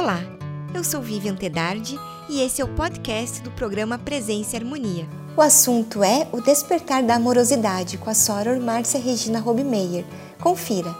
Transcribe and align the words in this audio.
Olá, 0.00 0.20
eu 0.72 0.84
sou 0.84 1.00
Vivian 1.00 1.34
Tedardi 1.34 1.98
e 2.30 2.40
esse 2.40 2.62
é 2.62 2.64
o 2.64 2.72
podcast 2.72 3.42
do 3.42 3.50
programa 3.50 3.98
Presença 3.98 4.54
e 4.54 4.56
Harmonia. 4.60 5.08
O 5.36 5.42
assunto 5.42 6.04
é 6.04 6.28
o 6.30 6.40
despertar 6.40 7.02
da 7.02 7.16
amorosidade 7.16 7.98
com 7.98 8.08
a 8.08 8.14
Soror 8.14 8.60
Márcia 8.60 9.00
Regina 9.00 9.40
Robimeyer. 9.40 10.04
Confira. 10.40 10.94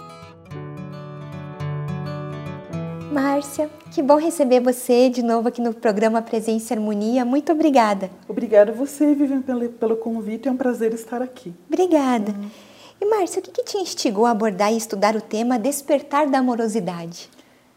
Márcia, 3.13 3.71
que 3.93 4.03
bom 4.03 4.17
receber 4.17 4.59
você 4.59 5.09
de 5.09 5.23
novo 5.23 5.47
aqui 5.47 5.61
no 5.61 5.73
programa 5.73 6.21
Presença 6.21 6.75
e 6.75 6.77
Harmonia. 6.77 7.25
Muito 7.25 7.53
obrigada. 7.53 8.11
Obrigada 8.27 8.73
a 8.73 8.75
você, 8.75 9.15
Vivian, 9.15 9.43
pelo, 9.43 9.69
pelo 9.69 9.97
convite. 9.97 10.49
É 10.49 10.51
um 10.51 10.57
prazer 10.57 10.93
estar 10.93 11.23
aqui. 11.23 11.55
Obrigada. 11.69 12.33
Uhum. 12.33 12.51
E 13.01 13.07
Márcia, 13.07 13.39
o 13.39 13.43
que, 13.45 13.53
que 13.53 13.63
te 13.63 13.77
instigou 13.77 14.27
a 14.27 14.33
abordar 14.33 14.73
e 14.73 14.77
estudar 14.77 15.15
o 15.15 15.21
tema 15.21 15.57
Despertar 15.57 16.27
da 16.27 16.41
Amorosidade? 16.41 17.31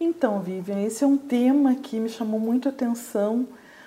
Então, 0.03 0.39
Vivian, 0.39 0.81
esse 0.81 1.03
é 1.03 1.07
um 1.07 1.15
tema 1.15 1.75
que 1.75 1.99
me 1.99 2.09
chamou 2.09 2.39
muito 2.39 2.67
a 2.67 2.71
atenção, 2.71 3.45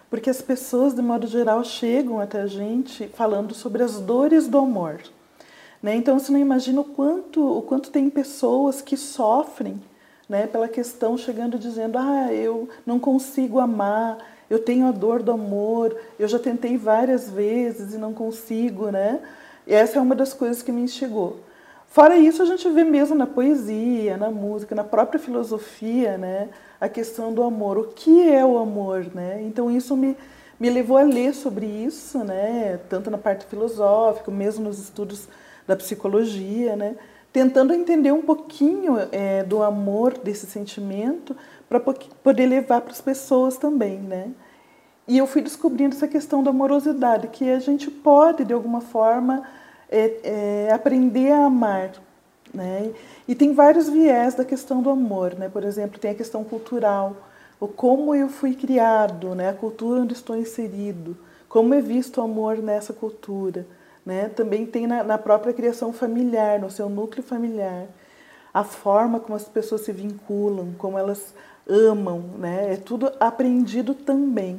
porque 0.09 0.31
as 0.31 0.41
pessoas, 0.41 0.95
de 0.95 1.03
modo 1.03 1.27
geral, 1.27 1.65
chegam 1.65 2.21
até 2.21 2.43
a 2.43 2.47
gente 2.47 3.09
falando 3.09 3.53
sobre 3.53 3.83
as 3.83 3.99
dores 3.99 4.47
do 4.47 4.59
amor. 4.59 5.01
Né? 5.83 5.97
Então, 5.97 6.17
você 6.17 6.31
não 6.31 6.39
imagina 6.39 6.83
o 6.83 6.85
quanto, 6.85 7.59
o 7.59 7.61
quanto 7.63 7.91
tem 7.91 8.09
pessoas 8.09 8.81
que 8.81 8.97
sofrem 8.97 9.83
né, 10.29 10.47
pela 10.47 10.69
questão, 10.69 11.19
chegando 11.19 11.59
dizendo: 11.59 11.99
ah, 11.99 12.33
eu 12.33 12.69
não 12.87 13.01
consigo 13.01 13.59
amar, 13.59 14.19
eu 14.49 14.61
tenho 14.61 14.87
a 14.87 14.93
dor 14.93 15.21
do 15.21 15.33
amor, 15.33 15.97
eu 16.17 16.29
já 16.29 16.39
tentei 16.39 16.77
várias 16.77 17.29
vezes 17.29 17.93
e 17.93 17.99
não 17.99 18.15
consigo, 18.15 18.89
né? 18.89 19.21
E 19.67 19.75
essa 19.75 19.99
é 19.99 20.01
uma 20.01 20.15
das 20.15 20.33
coisas 20.33 20.63
que 20.63 20.71
me 20.71 20.83
instigou. 20.83 21.41
Fora 21.95 22.17
isso, 22.17 22.43
a 22.43 22.45
gente 22.45 22.69
vê 22.71 22.83
mesmo 22.83 23.15
na 23.15 23.25
poesia, 23.25 24.17
na 24.17 24.29
música, 24.29 24.75
na 24.75 24.83
própria 24.83 25.21
filosofia, 25.21 26.19
né, 26.19 26.49
a 26.81 26.89
questão 26.89 27.33
do 27.33 27.41
amor. 27.41 27.79
O 27.79 27.85
que 27.85 28.29
é 28.29 28.45
o 28.45 28.59
amor, 28.59 29.07
né? 29.15 29.41
Então 29.45 29.71
isso 29.71 29.97
me, 29.97 30.17
me 30.59 30.69
levou 30.71 30.97
a 30.97 31.05
ler 31.05 31.33
sobre 31.33 31.67
isso, 31.67 32.19
né, 32.25 32.81
tanto 32.89 33.13
na 33.13 33.17
parte 33.17 33.47
filosófica, 33.47 34.29
mesmo 34.33 34.65
nos 34.65 34.81
estudos 34.81 35.29
da 35.69 35.77
psicologia, 35.77 36.75
né, 36.75 36.97
tentando 37.33 37.73
entender 37.73 38.11
um 38.11 38.23
pouquinho 38.23 38.97
é, 39.13 39.45
do 39.45 39.63
amor, 39.63 40.19
desse 40.19 40.47
sentimento, 40.47 41.37
para 41.69 41.79
poder 41.79 42.47
levar 42.47 42.81
para 42.81 42.91
as 42.91 43.01
pessoas 43.01 43.57
também, 43.57 44.01
né. 44.01 44.33
E 45.07 45.17
eu 45.17 45.29
fui 45.29 45.43
descobrindo 45.43 45.95
essa 45.95 46.09
questão 46.09 46.43
da 46.43 46.51
amorosidade, 46.51 47.29
que 47.29 47.49
a 47.49 47.61
gente 47.61 47.89
pode, 47.89 48.45
de 48.45 48.53
alguma 48.53 48.81
forma, 48.81 49.45
é, 49.91 50.67
é 50.69 50.73
aprender 50.73 51.33
a 51.33 51.47
amar. 51.47 51.93
Né? 52.53 52.93
E 53.27 53.35
tem 53.35 53.53
vários 53.53 53.89
viés 53.89 54.35
da 54.35 54.45
questão 54.45 54.81
do 54.81 54.91
amor. 54.91 55.35
Né? 55.35 55.49
Por 55.49 55.65
exemplo, 55.65 55.99
tem 55.99 56.13
a 56.13 56.15
questão 56.15 56.45
cultural, 56.45 57.17
o 57.59 57.67
como 57.67 58.15
eu 58.15 58.29
fui 58.29 58.55
criado, 58.55 59.35
né? 59.35 59.49
a 59.49 59.55
cultura 59.55 60.01
onde 60.01 60.13
estou 60.13 60.37
inserido, 60.37 61.17
como 61.49 61.75
é 61.75 61.81
visto 61.81 62.19
o 62.19 62.25
amor 62.25 62.59
nessa 62.59 62.93
cultura. 62.93 63.67
Né? 64.05 64.29
Também 64.29 64.67
tem 64.67 64.87
na, 64.87 65.03
na 65.03 65.19
própria 65.19 65.53
criação 65.53 65.93
familiar, 65.93 66.61
no 66.61 66.71
seu 66.71 66.89
núcleo 66.89 67.23
familiar, 67.23 67.87
a 68.53 68.63
forma 68.63 69.19
como 69.19 69.35
as 69.35 69.45
pessoas 69.45 69.81
se 69.81 69.93
vinculam, 69.93 70.75
como 70.79 70.99
elas 70.99 71.35
amam, 71.69 72.21
né? 72.39 72.75
é 72.75 72.77
tudo 72.77 73.11
aprendido 73.19 73.95
também. 73.95 74.57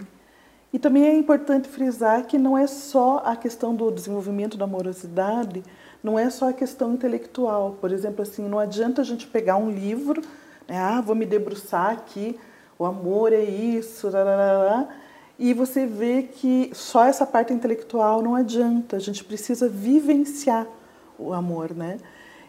E 0.75 0.77
também 0.77 1.05
é 1.05 1.15
importante 1.15 1.69
frisar 1.69 2.25
que 2.25 2.37
não 2.37 2.57
é 2.57 2.67
só 2.67 3.21
a 3.23 3.33
questão 3.37 3.73
do 3.73 3.89
desenvolvimento 3.89 4.57
da 4.57 4.65
amorosidade, 4.65 5.63
não 6.03 6.19
é 6.19 6.29
só 6.29 6.49
a 6.49 6.53
questão 6.53 6.95
intelectual. 6.95 7.77
Por 7.79 7.93
exemplo, 7.93 8.21
assim, 8.23 8.45
não 8.45 8.59
adianta 8.59 8.99
a 8.99 9.05
gente 9.05 9.25
pegar 9.25 9.55
um 9.55 9.71
livro, 9.71 10.21
né, 10.67 10.77
ah, 10.77 10.99
vou 10.99 11.15
me 11.15 11.25
debruçar 11.25 11.91
aqui, 11.91 12.37
o 12.77 12.83
amor 12.83 13.31
é 13.31 13.41
isso, 13.41 14.09
e 15.39 15.53
você 15.53 15.85
vê 15.85 16.23
que 16.23 16.69
só 16.73 17.05
essa 17.05 17.25
parte 17.25 17.53
intelectual 17.53 18.21
não 18.21 18.35
adianta, 18.35 18.97
a 18.97 18.99
gente 18.99 19.23
precisa 19.23 19.69
vivenciar 19.69 20.67
o 21.17 21.31
amor, 21.31 21.73
né? 21.73 21.99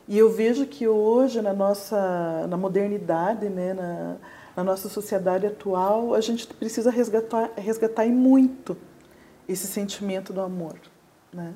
E 0.08 0.18
eu 0.18 0.32
vejo 0.32 0.66
que 0.66 0.88
hoje 0.88 1.40
na 1.40 1.52
nossa 1.52 2.44
na 2.48 2.56
modernidade, 2.56 3.48
né, 3.48 3.72
na, 3.72 4.16
na 4.56 4.64
nossa 4.64 4.88
sociedade 4.88 5.46
atual, 5.46 6.14
a 6.14 6.20
gente 6.20 6.46
precisa 6.46 6.90
resgatar, 6.90 7.50
resgatar 7.56 8.06
muito 8.06 8.76
esse 9.46 9.66
sentimento 9.66 10.32
do 10.32 10.40
amor. 10.40 10.76
Né? 11.32 11.52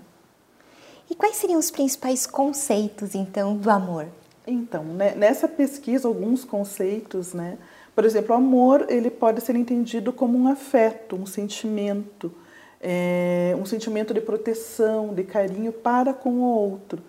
E 1.09 1.15
quais 1.15 1.37
seriam 1.37 1.59
os 1.59 1.71
principais 1.71 2.27
conceitos, 2.27 3.15
então, 3.15 3.56
do 3.56 3.71
amor? 3.71 4.06
Então, 4.47 4.84
né, 4.84 5.15
nessa 5.15 5.49
pesquisa, 5.49 6.06
alguns 6.06 6.44
conceitos, 6.44 7.34
né? 7.34 7.59
Por 7.94 8.05
exemplo, 8.05 8.34
o 8.34 8.38
amor 8.38 8.87
ele 8.88 9.11
pode 9.11 9.41
ser 9.41 9.56
entendido 9.56 10.12
como 10.12 10.38
um 10.38 10.49
afeto, 10.49 11.17
um 11.17 11.27
sentimento, 11.27 12.32
é, 12.81 13.55
um 13.59 13.65
sentimento 13.65 14.15
de 14.15 14.21
proteção, 14.21 15.12
de 15.12 15.25
carinho 15.25 15.72
para 15.72 16.15
com 16.15 16.31
o 16.31 16.43
outro. 16.43 17.03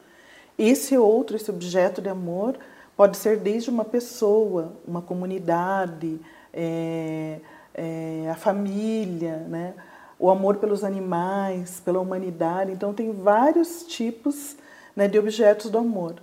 Esse 0.57 0.97
outro, 0.97 1.35
esse 1.35 1.49
objeto 1.49 2.01
de 2.01 2.09
amor, 2.09 2.57
Pode 3.01 3.17
ser 3.17 3.37
desde 3.37 3.67
uma 3.67 3.83
pessoa, 3.83 4.73
uma 4.87 5.01
comunidade, 5.01 6.21
é, 6.53 7.39
é, 7.73 8.29
a 8.29 8.35
família, 8.35 9.37
né? 9.49 9.73
o 10.19 10.29
amor 10.29 10.57
pelos 10.57 10.83
animais, 10.83 11.81
pela 11.83 11.99
humanidade. 11.99 12.71
Então, 12.71 12.93
tem 12.93 13.11
vários 13.11 13.87
tipos 13.87 14.55
né, 14.95 15.07
de 15.07 15.17
objetos 15.17 15.71
do 15.71 15.79
amor. 15.79 16.17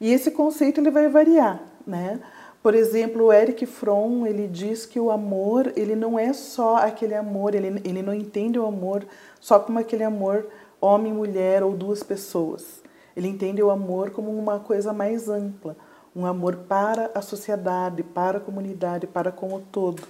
E 0.00 0.12
esse 0.12 0.32
conceito 0.32 0.80
ele 0.80 0.90
vai 0.90 1.08
variar. 1.08 1.62
Né? 1.86 2.18
Por 2.60 2.74
exemplo, 2.74 3.26
o 3.26 3.32
Eric 3.32 3.64
Fromm 3.64 4.26
ele 4.26 4.48
diz 4.48 4.84
que 4.84 4.98
o 4.98 5.12
amor 5.12 5.72
ele 5.76 5.94
não 5.94 6.18
é 6.18 6.32
só 6.32 6.78
aquele 6.78 7.14
amor, 7.14 7.54
ele, 7.54 7.80
ele 7.84 8.02
não 8.02 8.12
entende 8.12 8.58
o 8.58 8.66
amor 8.66 9.06
só 9.40 9.60
como 9.60 9.78
aquele 9.78 10.02
amor 10.02 10.48
homem, 10.80 11.12
mulher 11.12 11.62
ou 11.62 11.76
duas 11.76 12.02
pessoas. 12.02 12.82
Ele 13.16 13.28
entende 13.28 13.62
o 13.62 13.70
amor 13.70 14.10
como 14.10 14.36
uma 14.36 14.58
coisa 14.58 14.92
mais 14.92 15.28
ampla 15.28 15.76
um 16.14 16.24
amor 16.24 16.56
para 16.68 17.10
a 17.14 17.20
sociedade, 17.20 18.02
para 18.02 18.38
a 18.38 18.40
comunidade, 18.40 19.06
para 19.06 19.32
com 19.32 19.54
o 19.54 19.60
todo, 19.60 20.02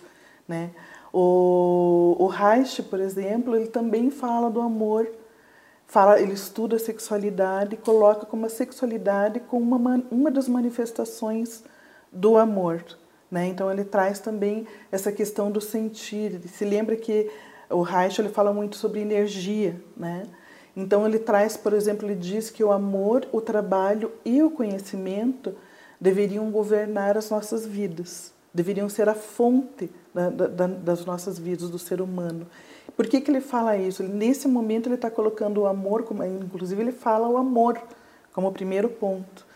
né? 0.46 0.70
O, 1.12 2.16
o 2.18 2.26
Reich, 2.26 2.82
por 2.82 3.00
exemplo, 3.00 3.54
ele 3.54 3.68
também 3.68 4.10
fala 4.10 4.50
do 4.50 4.60
amor, 4.60 5.08
fala, 5.86 6.20
ele 6.20 6.32
estuda 6.32 6.76
a 6.76 6.78
sexualidade 6.78 7.76
coloca 7.76 8.26
como 8.26 8.46
a 8.46 8.48
sexualidade 8.48 9.38
como 9.40 9.76
uma, 9.76 10.02
uma 10.10 10.30
das 10.30 10.48
manifestações 10.48 11.62
do 12.12 12.36
amor, 12.36 12.84
né? 13.30 13.46
Então 13.46 13.70
ele 13.70 13.84
traz 13.84 14.18
também 14.18 14.66
essa 14.90 15.12
questão 15.12 15.50
do 15.50 15.60
sentir. 15.60 16.34
Ele 16.34 16.48
se 16.48 16.64
lembra 16.64 16.96
que 16.96 17.30
o 17.70 17.82
Reich 17.82 18.20
ele 18.20 18.28
fala 18.28 18.52
muito 18.52 18.76
sobre 18.76 19.00
energia, 19.00 19.80
né? 19.96 20.24
Então 20.76 21.06
ele 21.06 21.18
traz, 21.18 21.56
por 21.56 21.72
exemplo, 21.72 22.06
ele 22.06 22.16
diz 22.16 22.50
que 22.50 22.64
o 22.64 22.72
amor, 22.72 23.26
o 23.32 23.40
trabalho 23.40 24.10
e 24.24 24.42
o 24.42 24.50
conhecimento 24.50 25.54
deveriam 26.04 26.50
governar 26.50 27.16
as 27.16 27.30
nossas 27.30 27.64
vidas, 27.64 28.30
deveriam 28.52 28.90
ser 28.90 29.08
a 29.08 29.14
fonte 29.14 29.90
da, 30.12 30.28
da, 30.28 30.66
das 30.66 31.02
nossas 31.06 31.38
vidas, 31.38 31.70
do 31.70 31.78
ser 31.78 32.02
humano. 32.02 32.46
Por 32.94 33.06
que, 33.06 33.22
que 33.22 33.30
ele 33.30 33.40
fala 33.40 33.74
isso? 33.74 34.02
nesse 34.02 34.46
momento 34.46 34.86
ele 34.86 34.96
está 34.96 35.10
colocando 35.10 35.62
o 35.62 35.66
amor, 35.66 36.02
como, 36.02 36.22
inclusive 36.22 36.78
ele 36.82 36.92
fala 36.92 37.26
o 37.26 37.38
amor 37.38 37.80
como 38.34 38.52
primeiro 38.52 38.90
ponto. 38.90 39.46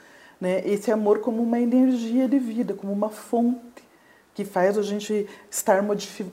Né? 0.41 0.67
Esse 0.67 0.91
amor 0.91 1.19
como 1.19 1.43
uma 1.43 1.61
energia 1.61 2.27
de 2.27 2.39
vida, 2.39 2.73
como 2.73 2.95
uma 2.95 3.11
fonte 3.11 3.83
que 4.35 4.43
faz 4.43 4.79
a 4.79 4.83
gente 4.83 5.29
estar 5.51 5.83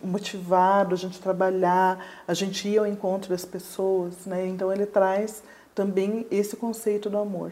motivado, 0.01 0.95
a 0.95 0.97
gente 0.97 1.19
trabalhar, 1.19 2.23
a 2.25 2.33
gente 2.33 2.69
ir 2.69 2.77
ao 2.77 2.87
encontro 2.87 3.31
das 3.31 3.43
pessoas. 3.43 4.25
Né? 4.25 4.47
Então 4.47 4.71
ele 4.71 4.85
traz 4.85 5.43
também 5.73 6.25
esse 6.31 6.55
conceito 6.55 7.09
do 7.09 7.17
amor. 7.17 7.51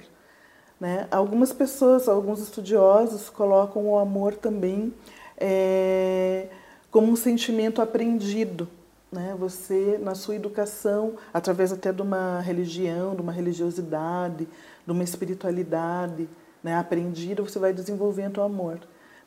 Né? 0.83 1.07
Algumas 1.09 1.53
pessoas, 1.53 2.09
alguns 2.09 2.41
estudiosos 2.41 3.29
colocam 3.29 3.87
o 3.87 3.97
amor 3.97 4.35
também 4.35 4.93
é, 5.37 6.47
como 6.91 7.09
um 7.09 7.15
sentimento 7.15 7.81
aprendido. 7.81 8.67
Né? 9.09 9.33
Você, 9.39 9.97
na 10.03 10.13
sua 10.13 10.35
educação, 10.35 11.13
através 11.33 11.71
até 11.71 11.93
de 11.93 12.01
uma 12.01 12.41
religião, 12.41 13.15
de 13.15 13.21
uma 13.21 13.31
religiosidade, 13.31 14.45
de 14.85 14.91
uma 14.91 15.05
espiritualidade 15.05 16.27
né, 16.61 16.75
aprendida, 16.75 17.41
você 17.41 17.57
vai 17.57 17.71
desenvolvendo 17.71 18.39
o 18.39 18.41
amor. 18.41 18.77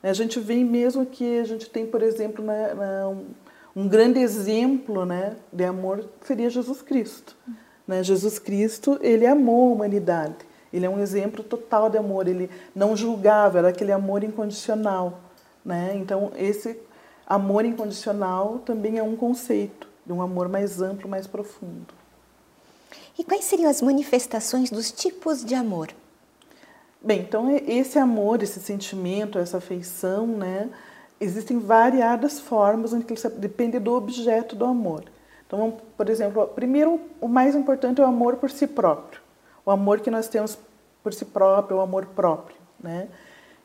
A 0.02 0.12
gente 0.12 0.38
vê 0.38 0.62
mesmo 0.62 1.06
que 1.06 1.38
a 1.38 1.44
gente 1.44 1.70
tem, 1.70 1.86
por 1.86 2.02
exemplo, 2.02 2.44
né, 2.44 2.74
um, 3.06 3.84
um 3.84 3.88
grande 3.88 4.20
exemplo 4.20 5.06
né, 5.06 5.36
de 5.50 5.64
amor 5.64 6.04
seria 6.20 6.50
Jesus 6.50 6.82
Cristo. 6.82 7.34
Né? 7.88 8.02
Jesus 8.02 8.38
Cristo, 8.38 8.98
ele 9.00 9.26
amou 9.26 9.70
a 9.70 9.72
humanidade. 9.72 10.45
Ele 10.72 10.86
é 10.86 10.90
um 10.90 10.98
exemplo 10.98 11.42
total 11.42 11.88
de 11.88 11.98
amor. 11.98 12.28
Ele 12.28 12.50
não 12.74 12.96
julgava, 12.96 13.58
era 13.58 13.68
aquele 13.68 13.92
amor 13.92 14.24
incondicional. 14.24 15.20
Né? 15.64 15.92
Então, 15.96 16.32
esse 16.36 16.78
amor 17.26 17.64
incondicional 17.64 18.60
também 18.64 18.98
é 18.98 19.02
um 19.02 19.16
conceito 19.16 19.88
de 20.04 20.12
um 20.12 20.22
amor 20.22 20.48
mais 20.48 20.80
amplo, 20.80 21.08
mais 21.08 21.26
profundo. 21.26 21.94
E 23.18 23.24
quais 23.24 23.44
seriam 23.44 23.70
as 23.70 23.82
manifestações 23.82 24.70
dos 24.70 24.92
tipos 24.92 25.44
de 25.44 25.54
amor? 25.54 25.88
Bem, 27.02 27.20
então 27.20 27.50
esse 27.66 27.98
amor, 27.98 28.42
esse 28.42 28.60
sentimento, 28.60 29.38
essa 29.38 29.58
afeição, 29.58 30.26
né, 30.26 30.68
existem 31.20 31.58
variadas 31.58 32.38
formas, 32.40 32.92
onde 32.92 33.06
depende 33.38 33.78
do 33.78 33.92
objeto 33.92 34.54
do 34.54 34.64
amor. 34.64 35.04
Então, 35.46 35.78
por 35.96 36.10
exemplo, 36.10 36.46
primeiro, 36.48 37.00
o 37.20 37.28
mais 37.28 37.54
importante 37.54 38.00
é 38.00 38.04
o 38.04 38.06
amor 38.06 38.36
por 38.36 38.50
si 38.50 38.66
próprio. 38.66 39.20
O 39.66 39.70
amor 39.72 39.98
que 40.00 40.12
nós 40.12 40.28
temos 40.28 40.56
por 41.02 41.12
si 41.12 41.24
próprio, 41.24 41.78
o 41.78 41.80
amor 41.80 42.06
próprio, 42.06 42.56
né? 42.80 43.08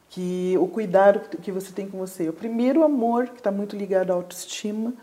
Que 0.09 0.57
o 0.59 0.67
cuidado 0.67 1.37
que 1.37 1.51
você 1.51 1.71
tem 1.71 1.87
com 1.87 1.99
você. 1.99 2.27
O 2.27 2.33
primeiro 2.33 2.83
amor 2.83 3.27
que 3.27 3.37
está 3.37 3.51
muito 3.51 3.75
ligado 3.75 4.09
à 4.09 4.15
autoestima, 4.15 4.93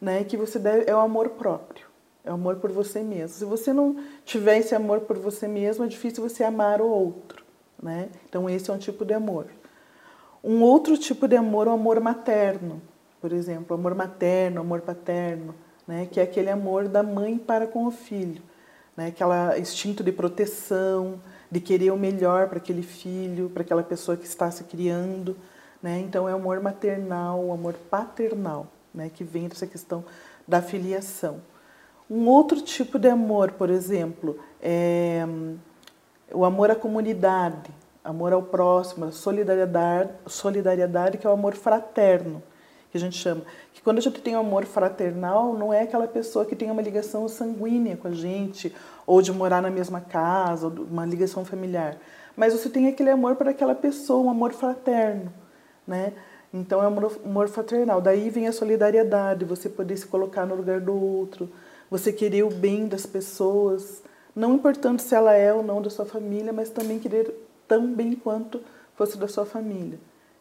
né? 0.00 0.24
Que 0.24 0.36
você 0.36 0.58
deve 0.58 0.90
é 0.90 0.94
o 0.94 0.98
amor 0.98 1.30
próprio, 1.30 1.86
é 2.24 2.30
o 2.32 2.34
amor 2.34 2.56
por 2.56 2.72
você 2.72 3.04
mesmo. 3.04 3.38
Se 3.38 3.44
você 3.44 3.72
não 3.72 3.96
tiver 4.24 4.58
esse 4.58 4.74
amor 4.74 5.00
por 5.02 5.16
você 5.16 5.46
mesmo, 5.46 5.84
é 5.84 5.88
difícil 5.88 6.28
você 6.28 6.42
amar 6.42 6.80
o 6.80 6.88
outro, 6.88 7.44
né? 7.80 8.08
Então 8.28 8.50
esse 8.50 8.68
é 8.68 8.74
um 8.74 8.78
tipo 8.78 9.04
de 9.04 9.14
amor. 9.14 9.46
Um 10.42 10.60
outro 10.62 10.98
tipo 10.98 11.28
de 11.28 11.36
amor 11.36 11.68
é 11.68 11.70
o 11.70 11.74
amor 11.74 12.00
materno, 12.00 12.82
por 13.20 13.32
exemplo, 13.32 13.76
amor 13.76 13.94
materno, 13.94 14.60
amor 14.60 14.80
paterno, 14.80 15.54
né? 15.86 16.08
Que 16.10 16.18
é 16.18 16.24
aquele 16.24 16.50
amor 16.50 16.88
da 16.88 17.02
mãe 17.04 17.38
para 17.38 17.66
com 17.66 17.86
o 17.86 17.92
filho, 17.92 18.42
né? 18.98 19.06
Aquela 19.06 19.56
instinto 19.56 20.02
de 20.02 20.10
proteção 20.10 21.20
de 21.48 21.60
querer 21.60 21.92
o 21.92 21.96
melhor 21.96 22.48
para 22.48 22.58
aquele 22.58 22.82
filho, 22.82 23.48
para 23.48 23.62
aquela 23.62 23.84
pessoa 23.84 24.16
que 24.16 24.26
está 24.26 24.50
se 24.50 24.64
criando. 24.64 25.36
Né? 25.80 26.00
Então, 26.00 26.28
é 26.28 26.32
o 26.32 26.36
amor 26.36 26.60
maternal, 26.60 27.38
o 27.44 27.52
amor 27.52 27.74
paternal, 27.88 28.66
né? 28.92 29.08
que 29.08 29.22
vem 29.22 29.46
dessa 29.46 29.68
questão 29.68 30.04
da 30.48 30.60
filiação. 30.60 31.40
Um 32.10 32.26
outro 32.26 32.60
tipo 32.60 32.98
de 32.98 33.08
amor, 33.08 33.52
por 33.52 33.70
exemplo, 33.70 34.36
é 34.60 35.24
o 36.32 36.44
amor 36.44 36.68
à 36.68 36.74
comunidade, 36.74 37.70
amor 38.02 38.32
ao 38.32 38.42
próximo, 38.42 39.12
solidariedade, 39.12 40.10
solidariedade 40.26 41.18
que 41.18 41.26
é 41.26 41.30
o 41.30 41.34
amor 41.34 41.54
fraterno 41.54 42.42
que 42.90 42.96
a 42.96 43.00
gente 43.00 43.16
chama. 43.16 43.42
Que 43.72 43.82
quando 43.82 43.98
a 43.98 44.00
gente 44.00 44.20
tem 44.20 44.34
amor 44.34 44.64
fraternal, 44.64 45.54
não 45.54 45.72
é 45.72 45.82
aquela 45.82 46.06
pessoa 46.06 46.44
que 46.44 46.56
tem 46.56 46.70
uma 46.70 46.82
ligação 46.82 47.28
sanguínea 47.28 47.96
com 47.96 48.08
a 48.08 48.12
gente, 48.12 48.74
ou 49.06 49.20
de 49.20 49.32
morar 49.32 49.60
na 49.60 49.70
mesma 49.70 50.00
casa, 50.00 50.66
ou 50.66 50.72
uma 50.72 51.04
ligação 51.04 51.44
familiar. 51.44 51.98
Mas 52.36 52.52
você 52.52 52.68
tem 52.68 52.88
aquele 52.88 53.10
amor 53.10 53.36
por 53.36 53.48
aquela 53.48 53.74
pessoa, 53.74 54.26
um 54.26 54.30
amor 54.30 54.52
fraterno, 54.52 55.32
né? 55.86 56.12
Então 56.52 56.80
é 56.80 56.84
um 56.84 56.88
amor, 56.88 57.20
amor 57.24 57.48
fraternal. 57.48 58.00
Daí 58.00 58.30
vem 58.30 58.46
a 58.46 58.52
solidariedade, 58.52 59.44
você 59.44 59.68
poder 59.68 59.96
se 59.96 60.06
colocar 60.06 60.46
no 60.46 60.54
lugar 60.54 60.80
do 60.80 60.94
outro, 60.94 61.50
você 61.90 62.12
querer 62.12 62.44
o 62.44 62.50
bem 62.50 62.86
das 62.86 63.04
pessoas, 63.04 64.02
não 64.34 64.54
importando 64.54 65.02
se 65.02 65.14
ela 65.14 65.34
é 65.34 65.52
ou 65.52 65.62
não 65.62 65.82
da 65.82 65.90
sua 65.90 66.06
família, 66.06 66.52
mas 66.52 66.70
também 66.70 66.98
querer 66.98 67.34
tão 67.66 67.92
bem 67.92 68.14
quanto 68.14 68.60
fosse 68.94 69.18
da 69.18 69.28
sua 69.28 69.44
família 69.44 69.98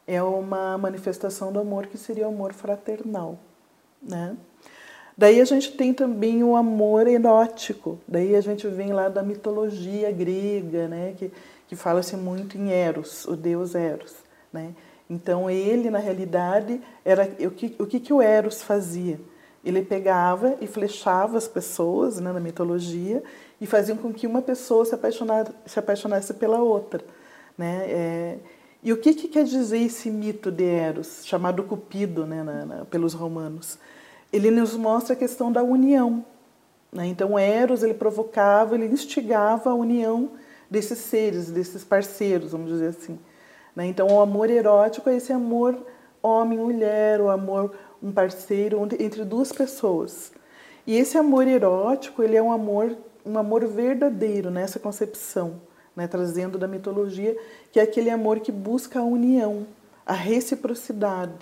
é 0.08 0.24
uma 0.24 0.78
manifestação 0.78 1.52
do 1.52 1.60
amor 1.60 1.88
que 1.88 1.98
seria 1.98 2.26
o 2.26 2.30
amor 2.30 2.54
fraternal, 2.54 3.38
né? 4.02 4.36
Daí 5.18 5.42
a 5.42 5.46
gente 5.46 5.72
tem 5.72 5.94
também 5.94 6.44
o 6.44 6.56
amor 6.56 7.08
erótico. 7.08 8.00
Daí 8.08 8.36
a 8.36 8.42
gente 8.42 8.68
vem 8.68 8.94
lá 8.94 9.10
da 9.10 9.24
mitologia 9.24 10.12
grega, 10.12 10.88
né, 10.88 11.14
que 11.18 11.32
que 11.68 11.76
fala-se 11.76 12.16
muito 12.16 12.58
em 12.58 12.72
Eros, 12.72 13.26
o 13.26 13.36
deus 13.36 13.76
Eros, 13.76 14.16
né? 14.52 14.74
Então 15.10 15.50
ele 15.50 15.90
na 15.90 16.00
realidade 16.00 16.82
era 17.04 17.24
o 17.46 17.52
que 17.52 17.76
o 17.80 17.86
que, 17.86 18.00
que 18.00 18.14
o 18.14 18.22
Eros 18.22 18.64
fazia? 18.64 19.20
Ele 19.64 19.82
pegava 19.82 20.56
e 20.62 20.68
flechava 20.68 21.38
as 21.38 21.48
pessoas, 21.48 22.22
né, 22.22 22.32
na 22.32 22.40
mitologia, 22.40 23.22
e 23.60 23.66
fazia 23.66 23.96
com 23.96 24.14
que 24.14 24.26
uma 24.26 24.42
pessoa 24.42 24.86
se 24.86 24.96
apaixonasse, 24.96 25.52
se 25.66 25.78
apaixonasse 25.78 26.34
pela 26.36 26.60
outra, 26.60 27.04
né? 27.58 27.86
É, 27.90 28.38
e 28.84 28.94
o 28.94 28.98
que, 28.98 29.14
que 29.14 29.28
quer 29.28 29.44
dizer 29.44 29.80
esse 29.80 30.10
mito 30.10 30.52
de 30.52 30.64
Eros, 30.64 31.26
chamado 31.26 31.64
Cupido 31.64 32.26
né, 32.26 32.44
na, 32.44 32.66
na, 32.66 32.86
pelos 32.86 33.14
romanos? 33.14 33.78
Ele 34.32 34.52
nos 34.52 34.76
mostra 34.76 35.14
a 35.14 35.18
questão 35.18 35.52
da 35.52 35.64
união. 35.64 36.24
Né? 36.92 37.08
Então, 37.08 37.38
Eros 37.38 37.82
ele 37.82 37.94
provocava, 37.94 38.76
ele 38.76 38.86
instigava 38.86 39.72
a 39.72 39.74
união 39.74 40.32
desses 40.70 41.00
seres, 41.00 41.50
desses 41.50 41.84
parceiros, 41.84 42.52
vamos 42.52 42.70
dizer 42.70 42.90
assim. 42.90 43.18
Né? 43.76 43.88
Então, 43.88 44.08
o 44.08 44.22
amor 44.22 44.50
erótico 44.50 45.10
é 45.10 45.16
esse 45.16 45.34
amor 45.34 45.78
homem-mulher, 46.22 47.20
o 47.20 47.30
amor 47.30 47.74
um 48.02 48.12
parceiro 48.12 48.88
entre 49.00 49.26
duas 49.26 49.52
pessoas. 49.52 50.32
E 50.86 50.96
esse 50.96 51.18
amor 51.18 51.48
erótico, 51.48 52.22
ele 52.22 52.36
é 52.36 52.42
um 52.42 52.52
amor, 52.52 52.96
um 53.26 53.38
amor 53.40 53.66
verdadeiro 53.66 54.52
nessa 54.52 54.78
concepção 54.78 55.60
né, 55.98 56.08
trazendo 56.08 56.60
da 56.60 56.68
mitologia, 56.68 57.36
que 57.72 57.80
é 57.80 57.84
aquele 57.84 58.12
amor 58.12 58.40
que 58.40 58.52
busca 58.52 59.00
a 59.00 59.04
união, 59.04 59.66
a 60.06 60.14
reciprocidade. 60.14 61.34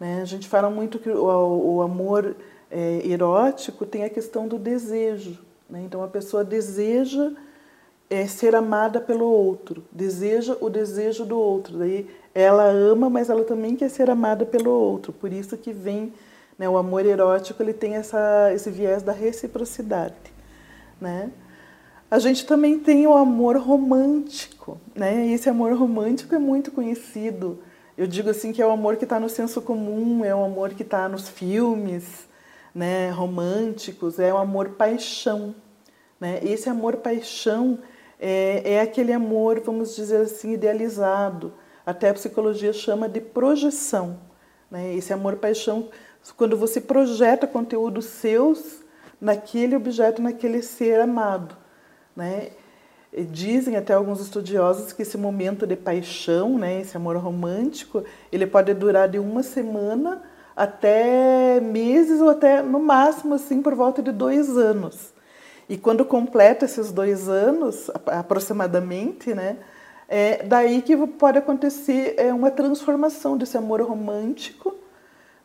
Né? 0.00 0.22
A 0.22 0.24
gente 0.24 0.48
fala 0.48 0.70
muito 0.70 0.98
que 0.98 1.10
o, 1.10 1.74
o 1.74 1.82
amor 1.82 2.34
é, 2.70 3.06
erótico 3.06 3.84
tem 3.84 4.04
a 4.04 4.08
questão 4.08 4.48
do 4.48 4.58
desejo. 4.58 5.38
Né? 5.68 5.82
Então 5.84 6.02
a 6.02 6.08
pessoa 6.08 6.42
deseja 6.42 7.32
é, 8.08 8.26
ser 8.26 8.54
amada 8.54 8.98
pelo 8.98 9.26
outro, 9.26 9.84
deseja 9.92 10.56
o 10.58 10.70
desejo 10.70 11.26
do 11.26 11.38
outro. 11.38 11.76
Daí 11.76 12.08
ela 12.34 12.64
ama, 12.64 13.10
mas 13.10 13.28
ela 13.28 13.44
também 13.44 13.76
quer 13.76 13.90
ser 13.90 14.08
amada 14.08 14.46
pelo 14.46 14.70
outro. 14.70 15.12
Por 15.12 15.30
isso 15.30 15.54
que 15.58 15.70
vem 15.70 16.14
né, 16.58 16.66
o 16.66 16.78
amor 16.78 17.04
erótico, 17.04 17.62
ele 17.62 17.74
tem 17.74 17.96
essa, 17.96 18.50
esse 18.54 18.70
viés 18.70 19.02
da 19.02 19.12
reciprocidade. 19.12 20.32
Né? 20.98 21.30
A 22.12 22.18
gente 22.18 22.44
também 22.44 22.78
tem 22.78 23.06
o 23.06 23.16
amor 23.16 23.56
romântico, 23.56 24.78
né? 24.94 25.28
E 25.28 25.32
esse 25.32 25.48
amor 25.48 25.72
romântico 25.72 26.34
é 26.34 26.38
muito 26.38 26.70
conhecido. 26.70 27.60
Eu 27.96 28.06
digo 28.06 28.28
assim 28.28 28.52
que 28.52 28.60
é 28.60 28.66
o 28.66 28.70
amor 28.70 28.96
que 28.96 29.04
está 29.04 29.18
no 29.18 29.30
senso 29.30 29.62
comum, 29.62 30.22
é 30.22 30.34
o 30.34 30.44
amor 30.44 30.74
que 30.74 30.82
está 30.82 31.08
nos 31.08 31.30
filmes, 31.30 32.28
né? 32.74 33.08
Românticos, 33.08 34.18
é 34.18 34.30
o 34.30 34.36
amor 34.36 34.72
paixão, 34.72 35.54
né? 36.20 36.38
Esse 36.42 36.68
amor 36.68 36.96
paixão 36.96 37.78
é, 38.20 38.74
é 38.74 38.80
aquele 38.82 39.14
amor, 39.14 39.60
vamos 39.60 39.96
dizer 39.96 40.20
assim, 40.20 40.52
idealizado. 40.52 41.54
Até 41.86 42.10
a 42.10 42.14
psicologia 42.14 42.74
chama 42.74 43.08
de 43.08 43.22
projeção, 43.22 44.18
né? 44.70 44.94
Esse 44.94 45.14
amor 45.14 45.36
paixão, 45.36 45.88
quando 46.36 46.58
você 46.58 46.78
projeta 46.78 47.46
conteúdos 47.46 48.04
seus 48.04 48.82
naquele 49.18 49.74
objeto, 49.74 50.20
naquele 50.20 50.60
ser 50.60 51.00
amado. 51.00 51.61
Né? 52.16 52.50
Dizem 53.30 53.76
até 53.76 53.92
alguns 53.92 54.20
estudiosos 54.20 54.92
que 54.92 55.02
esse 55.02 55.18
momento 55.18 55.66
de 55.66 55.76
paixão, 55.76 56.58
né, 56.58 56.80
esse 56.80 56.96
amor 56.96 57.16
romântico, 57.16 58.04
ele 58.30 58.46
pode 58.46 58.72
durar 58.72 59.08
de 59.08 59.18
uma 59.18 59.42
semana 59.42 60.22
até 60.56 61.60
meses 61.60 62.20
ou 62.20 62.30
até 62.30 62.62
no 62.62 62.78
máximo 62.78 63.34
assim 63.34 63.60
por 63.60 63.74
volta 63.74 64.02
de 64.02 64.12
dois 64.12 64.56
anos. 64.56 65.12
E 65.68 65.76
quando 65.76 66.04
completa 66.04 66.64
esses 66.64 66.90
dois 66.90 67.28
anos, 67.28 67.90
aproximadamente, 68.06 69.34
né, 69.34 69.58
é 70.08 70.42
daí 70.42 70.82
que 70.82 70.96
pode 71.06 71.38
acontecer 71.38 72.14
é, 72.18 72.32
uma 72.32 72.50
transformação 72.50 73.36
desse 73.36 73.56
amor 73.56 73.80
romântico, 73.82 74.74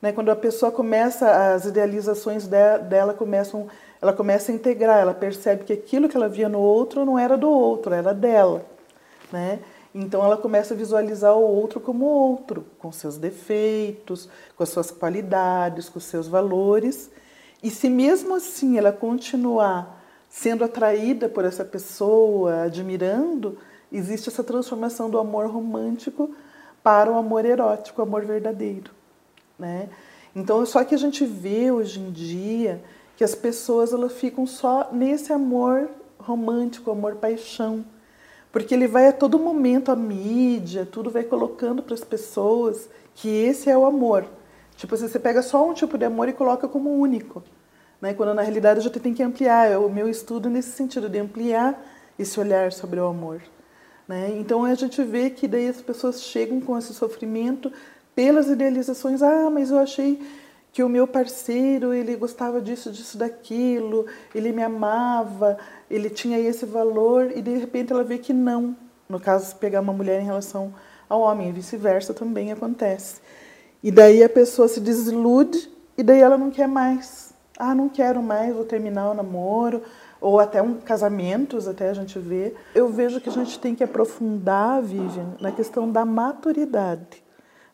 né, 0.01 0.11
quando 0.11 0.29
a 0.29 0.35
pessoa 0.35 0.71
começa, 0.71 1.53
as 1.53 1.65
idealizações 1.65 2.47
dela 2.47 3.13
começam 3.13 3.67
ela 4.01 4.13
começa 4.13 4.51
a 4.51 4.55
integrar, 4.55 4.99
ela 4.99 5.13
percebe 5.13 5.63
que 5.63 5.73
aquilo 5.73 6.07
que 6.07 6.15
ela 6.15 6.29
via 6.29 6.47
no 6.47 6.59
outro 6.59 7.05
não 7.05 7.17
era 7.17 7.37
do 7.37 7.49
outro, 7.49 7.93
era 7.93 8.13
dela, 8.13 8.65
né? 9.31 9.59
Então 9.93 10.23
ela 10.23 10.37
começa 10.37 10.73
a 10.73 10.77
visualizar 10.77 11.35
o 11.35 11.41
outro 11.41 11.79
como 11.79 12.05
outro, 12.05 12.65
com 12.77 12.91
seus 12.91 13.17
defeitos, 13.17 14.29
com 14.55 14.63
as 14.63 14.69
suas 14.69 14.91
qualidades, 14.91 15.89
com 15.89 15.97
os 15.97 16.05
seus 16.05 16.27
valores. 16.27 17.09
E 17.63 17.71
se 17.71 17.89
mesmo 17.89 18.35
assim 18.35 18.77
ela 18.77 18.91
continuar 18.91 19.97
sendo 20.29 20.63
atraída 20.63 21.27
por 21.27 21.45
essa 21.45 21.65
pessoa, 21.65 22.63
admirando, 22.63 23.57
existe 23.91 24.29
essa 24.29 24.43
transformação 24.43 25.09
do 25.09 25.17
amor 25.17 25.47
romântico 25.47 26.29
para 26.83 27.11
o 27.11 27.17
amor 27.17 27.45
erótico, 27.45 28.01
o 28.01 28.03
amor 28.03 28.23
verdadeiro, 28.23 28.91
né? 29.57 29.89
Então, 30.35 30.63
só 30.67 30.83
que 30.83 30.93
a 30.93 30.97
gente 30.97 31.25
vê 31.25 31.71
hoje 31.71 31.99
em 31.99 32.11
dia 32.11 32.83
que 33.17 33.23
as 33.23 33.33
pessoas 33.33 33.91
elas 33.91 34.13
ficam 34.13 34.45
só 34.45 34.89
nesse 34.93 35.33
amor 35.33 35.89
romântico, 36.19 36.91
amor 36.91 37.15
paixão, 37.15 37.83
porque 38.51 38.75
ele 38.75 38.87
vai 38.87 39.07
a 39.07 39.11
todo 39.11 39.39
momento 39.39 39.91
a 39.91 39.95
mídia, 39.95 40.85
tudo 40.85 41.09
vai 41.09 41.23
colocando 41.23 41.81
para 41.81 41.95
as 41.95 42.03
pessoas 42.03 42.87
que 43.15 43.27
esse 43.27 43.71
é 43.71 43.77
o 43.77 43.85
amor. 43.85 44.25
Tipo, 44.75 44.93
assim, 44.93 45.07
você 45.07 45.17
pega 45.17 45.41
só 45.41 45.67
um 45.67 45.73
tipo 45.73 45.97
de 45.97 46.05
amor 46.05 46.29
e 46.29 46.33
coloca 46.33 46.67
como 46.67 46.91
único, 46.91 47.43
né? 47.99 48.13
Quando 48.13 48.35
na 48.35 48.43
realidade 48.43 48.79
a 48.79 48.83
gente 48.83 48.99
tem 48.99 49.15
que 49.15 49.23
ampliar. 49.23 49.65
É 49.65 49.77
o 49.77 49.89
meu 49.89 50.07
estudo 50.07 50.47
nesse 50.47 50.69
sentido 50.73 51.09
de 51.09 51.17
ampliar 51.17 51.83
esse 52.19 52.39
olhar 52.39 52.71
sobre 52.71 52.99
o 52.99 53.07
amor, 53.07 53.41
né? 54.07 54.29
Então 54.37 54.63
a 54.63 54.75
gente 54.75 55.03
vê 55.03 55.31
que 55.31 55.47
daí 55.47 55.67
as 55.67 55.81
pessoas 55.81 56.21
chegam 56.21 56.61
com 56.61 56.77
esse 56.77 56.93
sofrimento 56.93 57.73
pelas 58.13 58.47
idealizações. 58.47 59.23
Ah, 59.23 59.49
mas 59.49 59.71
eu 59.71 59.79
achei 59.79 60.21
que 60.71 60.83
o 60.83 60.89
meu 60.89 61.07
parceiro 61.07 61.93
ele 61.93 62.15
gostava 62.15 62.61
disso, 62.61 62.91
disso, 62.91 63.17
daquilo, 63.17 64.05
ele 64.33 64.51
me 64.51 64.61
amava, 64.61 65.57
ele 65.89 66.09
tinha 66.09 66.39
esse 66.39 66.65
valor 66.65 67.31
e 67.35 67.41
de 67.41 67.57
repente 67.57 67.91
ela 67.91 68.03
vê 68.03 68.17
que 68.17 68.33
não. 68.33 68.75
No 69.09 69.19
caso, 69.19 69.55
pegar 69.55 69.81
uma 69.81 69.93
mulher 69.93 70.21
em 70.21 70.25
relação 70.25 70.73
ao 71.09 71.21
homem, 71.21 71.49
e 71.49 71.51
vice-versa 71.53 72.13
também 72.13 72.51
acontece. 72.51 73.21
E 73.81 73.91
daí 73.91 74.23
a 74.23 74.29
pessoa 74.29 74.67
se 74.67 74.79
desilude 74.79 75.69
e 75.97 76.03
daí 76.03 76.19
ela 76.19 76.37
não 76.37 76.51
quer 76.51 76.67
mais. 76.67 77.33
Ah, 77.57 77.73
não 77.73 77.89
quero 77.89 78.21
mais, 78.21 78.53
vou 78.53 78.65
terminar 78.65 79.09
o 79.09 79.13
namoro, 79.15 79.81
ou 80.21 80.39
até 80.39 80.61
um 80.61 80.75
casamentos, 80.75 81.67
até 81.67 81.89
a 81.89 81.93
gente 81.93 82.19
vê. 82.19 82.53
Eu 82.75 82.87
vejo 82.89 83.19
que 83.19 83.29
a 83.29 83.31
gente 83.31 83.57
tem 83.59 83.73
que 83.73 83.83
aprofundar, 83.83 84.81
Vivian, 84.81 85.33
na 85.39 85.51
questão 85.51 85.91
da 85.91 86.05
maturidade, 86.05 87.23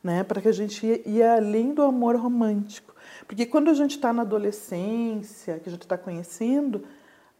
né? 0.04 0.24
Para 0.24 0.42
que 0.42 0.48
a 0.48 0.54
gente 0.54 1.02
ia 1.06 1.36
além 1.36 1.74
do 1.74 1.82
amor 1.82 2.16
romântico. 2.16 2.94
Porque 3.26 3.46
quando 3.46 3.70
a 3.70 3.74
gente 3.74 3.96
está 3.96 4.12
na 4.12 4.24
adolescência, 4.24 5.60
que 5.60 5.70
a 5.70 5.72
gente 5.72 5.84
está 5.84 5.98
conhecendo, 5.98 6.84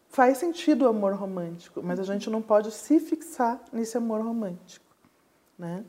faz 0.08 0.38
sentido 0.38 0.82
o 0.82 0.88
amor 0.88 1.12
romântico, 1.14 1.82
mas 1.82 2.00
a 2.00 2.04
gente 2.04 2.30
não 2.30 2.40
pode 2.40 2.70
se 2.70 2.98
fixar 3.00 3.60
nesse 3.72 3.96
amor 3.98 4.22
romântico, 4.22 4.86
né? 5.58 5.84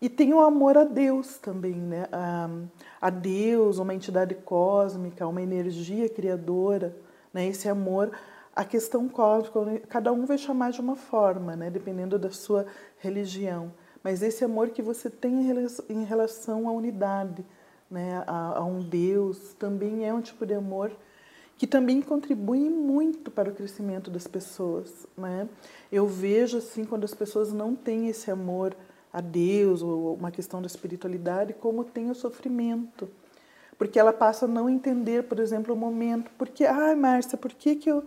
E 0.00 0.08
tem 0.08 0.34
o 0.34 0.40
amor 0.40 0.76
a 0.76 0.84
Deus 0.84 1.38
também, 1.38 1.74
né? 1.74 2.06
A, 2.12 2.48
a 3.00 3.10
Deus, 3.10 3.78
uma 3.78 3.94
entidade 3.94 4.34
cósmica, 4.34 5.26
uma 5.26 5.42
energia 5.42 6.08
criadora, 6.08 6.94
né? 7.32 7.46
Esse 7.46 7.68
amor, 7.68 8.12
a 8.54 8.64
questão 8.64 9.08
cósmica, 9.08 9.80
cada 9.88 10.12
um 10.12 10.26
vai 10.26 10.38
chamar 10.38 10.72
de 10.72 10.80
uma 10.80 10.94
forma, 10.94 11.56
né? 11.56 11.70
Dependendo 11.70 12.18
da 12.18 12.30
sua 12.30 12.66
religião. 12.98 13.72
Mas 14.04 14.22
esse 14.22 14.44
amor 14.44 14.68
que 14.68 14.82
você 14.82 15.08
tem 15.08 15.50
em 15.88 16.04
relação 16.04 16.68
à 16.68 16.72
unidade, 16.72 17.44
né? 17.90 18.22
A, 18.26 18.58
a 18.58 18.64
um 18.64 18.80
Deus, 18.80 19.54
também 19.58 20.06
é 20.06 20.12
um 20.12 20.20
tipo 20.20 20.44
de 20.44 20.52
amor 20.52 20.92
que 21.56 21.66
também 21.66 22.02
contribui 22.02 22.68
muito 22.68 23.30
para 23.30 23.48
o 23.48 23.54
crescimento 23.54 24.10
das 24.10 24.26
pessoas, 24.26 25.06
né? 25.16 25.48
Eu 25.90 26.06
vejo 26.06 26.58
assim 26.58 26.84
quando 26.84 27.04
as 27.04 27.14
pessoas 27.14 27.52
não 27.52 27.74
têm 27.74 28.08
esse 28.08 28.30
amor 28.30 28.76
a 29.12 29.20
Deus 29.20 29.80
ou 29.80 30.14
uma 30.14 30.32
questão 30.32 30.60
da 30.60 30.66
espiritualidade, 30.66 31.54
como 31.54 31.84
tem 31.84 32.10
o 32.10 32.14
sofrimento. 32.14 33.08
Porque 33.78 33.98
ela 33.98 34.12
passa 34.12 34.44
a 34.44 34.48
não 34.48 34.68
entender, 34.68 35.24
por 35.24 35.38
exemplo, 35.38 35.74
o 35.74 35.76
momento. 35.76 36.30
Porque, 36.36 36.64
ai, 36.64 36.94
Márcia, 36.94 37.38
por 37.38 37.52
que, 37.52 37.76
que 37.76 37.90
eu, 37.90 38.04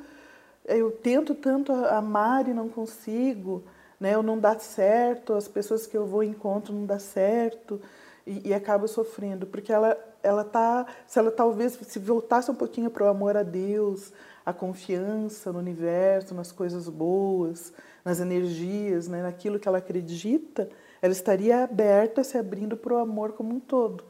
eu 0.65 0.91
tento 0.91 1.33
tanto 1.33 1.71
amar 1.71 2.47
e 2.47 2.53
não 2.53 2.67
consigo? 2.67 3.63
Né? 3.99 4.15
Eu 4.15 4.23
não 4.23 4.37
dá 4.39 4.57
certo, 4.59 5.33
as 5.33 5.47
pessoas 5.47 5.87
que 5.87 5.97
eu 5.97 6.05
vou 6.05 6.23
encontro 6.23 6.73
não 6.73 6.85
dá 6.85 6.99
certo 6.99 7.81
e, 8.25 8.49
e 8.49 8.53
acaba 8.53 8.87
sofrendo. 8.87 9.47
Porque 9.47 9.71
ela, 9.71 9.97
ela 10.21 10.43
tá, 10.43 10.85
se 11.07 11.17
ela 11.17 11.31
talvez 11.31 11.77
se 11.81 11.99
voltasse 11.99 12.51
um 12.51 12.55
pouquinho 12.55 12.89
para 12.89 13.05
o 13.05 13.07
amor 13.07 13.35
a 13.35 13.43
Deus, 13.43 14.11
a 14.45 14.53
confiança 14.53 15.51
no 15.51 15.59
universo, 15.59 16.33
nas 16.33 16.51
coisas 16.51 16.87
boas, 16.87 17.73
nas 18.05 18.19
energias, 18.19 19.07
né? 19.07 19.21
naquilo 19.21 19.59
que 19.59 19.67
ela 19.67 19.79
acredita, 19.79 20.69
ela 21.01 21.13
estaria 21.13 21.63
aberta, 21.63 22.23
se 22.23 22.37
abrindo 22.37 22.77
para 22.77 22.93
o 22.93 22.97
amor 22.97 23.33
como 23.33 23.53
um 23.53 23.59
todo. 23.59 24.03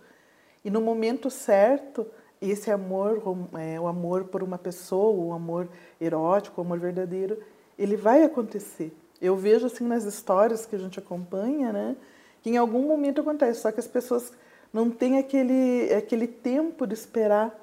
E 0.63 0.69
no 0.69 0.81
momento 0.81 1.29
certo, 1.29 2.05
esse 2.41 2.69
amor, 2.69 3.21
é, 3.57 3.79
o 3.79 3.87
amor 3.87 4.25
por 4.25 4.43
uma 4.43 4.57
pessoa, 4.57 5.25
o 5.25 5.33
amor 5.33 5.69
erótico, 5.99 6.61
o 6.61 6.63
amor 6.63 6.79
verdadeiro, 6.79 7.39
ele 7.77 7.95
vai 7.95 8.23
acontecer. 8.23 8.95
Eu 9.21 9.35
vejo 9.35 9.65
assim 9.65 9.85
nas 9.85 10.03
histórias 10.03 10.65
que 10.65 10.75
a 10.75 10.79
gente 10.79 10.99
acompanha, 10.99 11.73
né, 11.73 11.95
que 12.41 12.49
em 12.49 12.57
algum 12.57 12.87
momento 12.87 13.21
acontece, 13.21 13.61
só 13.61 13.71
que 13.71 13.79
as 13.79 13.87
pessoas 13.87 14.31
não 14.71 14.89
têm 14.89 15.17
aquele, 15.17 15.93
aquele 15.93 16.27
tempo 16.27 16.85
de 16.85 16.93
esperar 16.93 17.53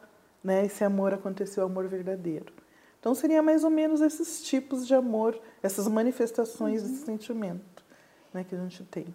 né, 0.42 0.66
esse 0.66 0.82
amor 0.84 1.14
acontecer, 1.14 1.60
o 1.60 1.64
amor 1.64 1.86
verdadeiro. 1.86 2.52
Então 2.98 3.14
seria 3.14 3.42
mais 3.42 3.64
ou 3.64 3.70
menos 3.70 4.00
esses 4.00 4.42
tipos 4.42 4.86
de 4.86 4.94
amor, 4.94 5.38
essas 5.62 5.86
manifestações 5.86 6.82
uhum. 6.82 6.88
desse 6.88 7.04
sentimento 7.04 7.84
né, 8.32 8.44
que 8.44 8.54
a 8.54 8.58
gente 8.58 8.82
tem. 8.84 9.06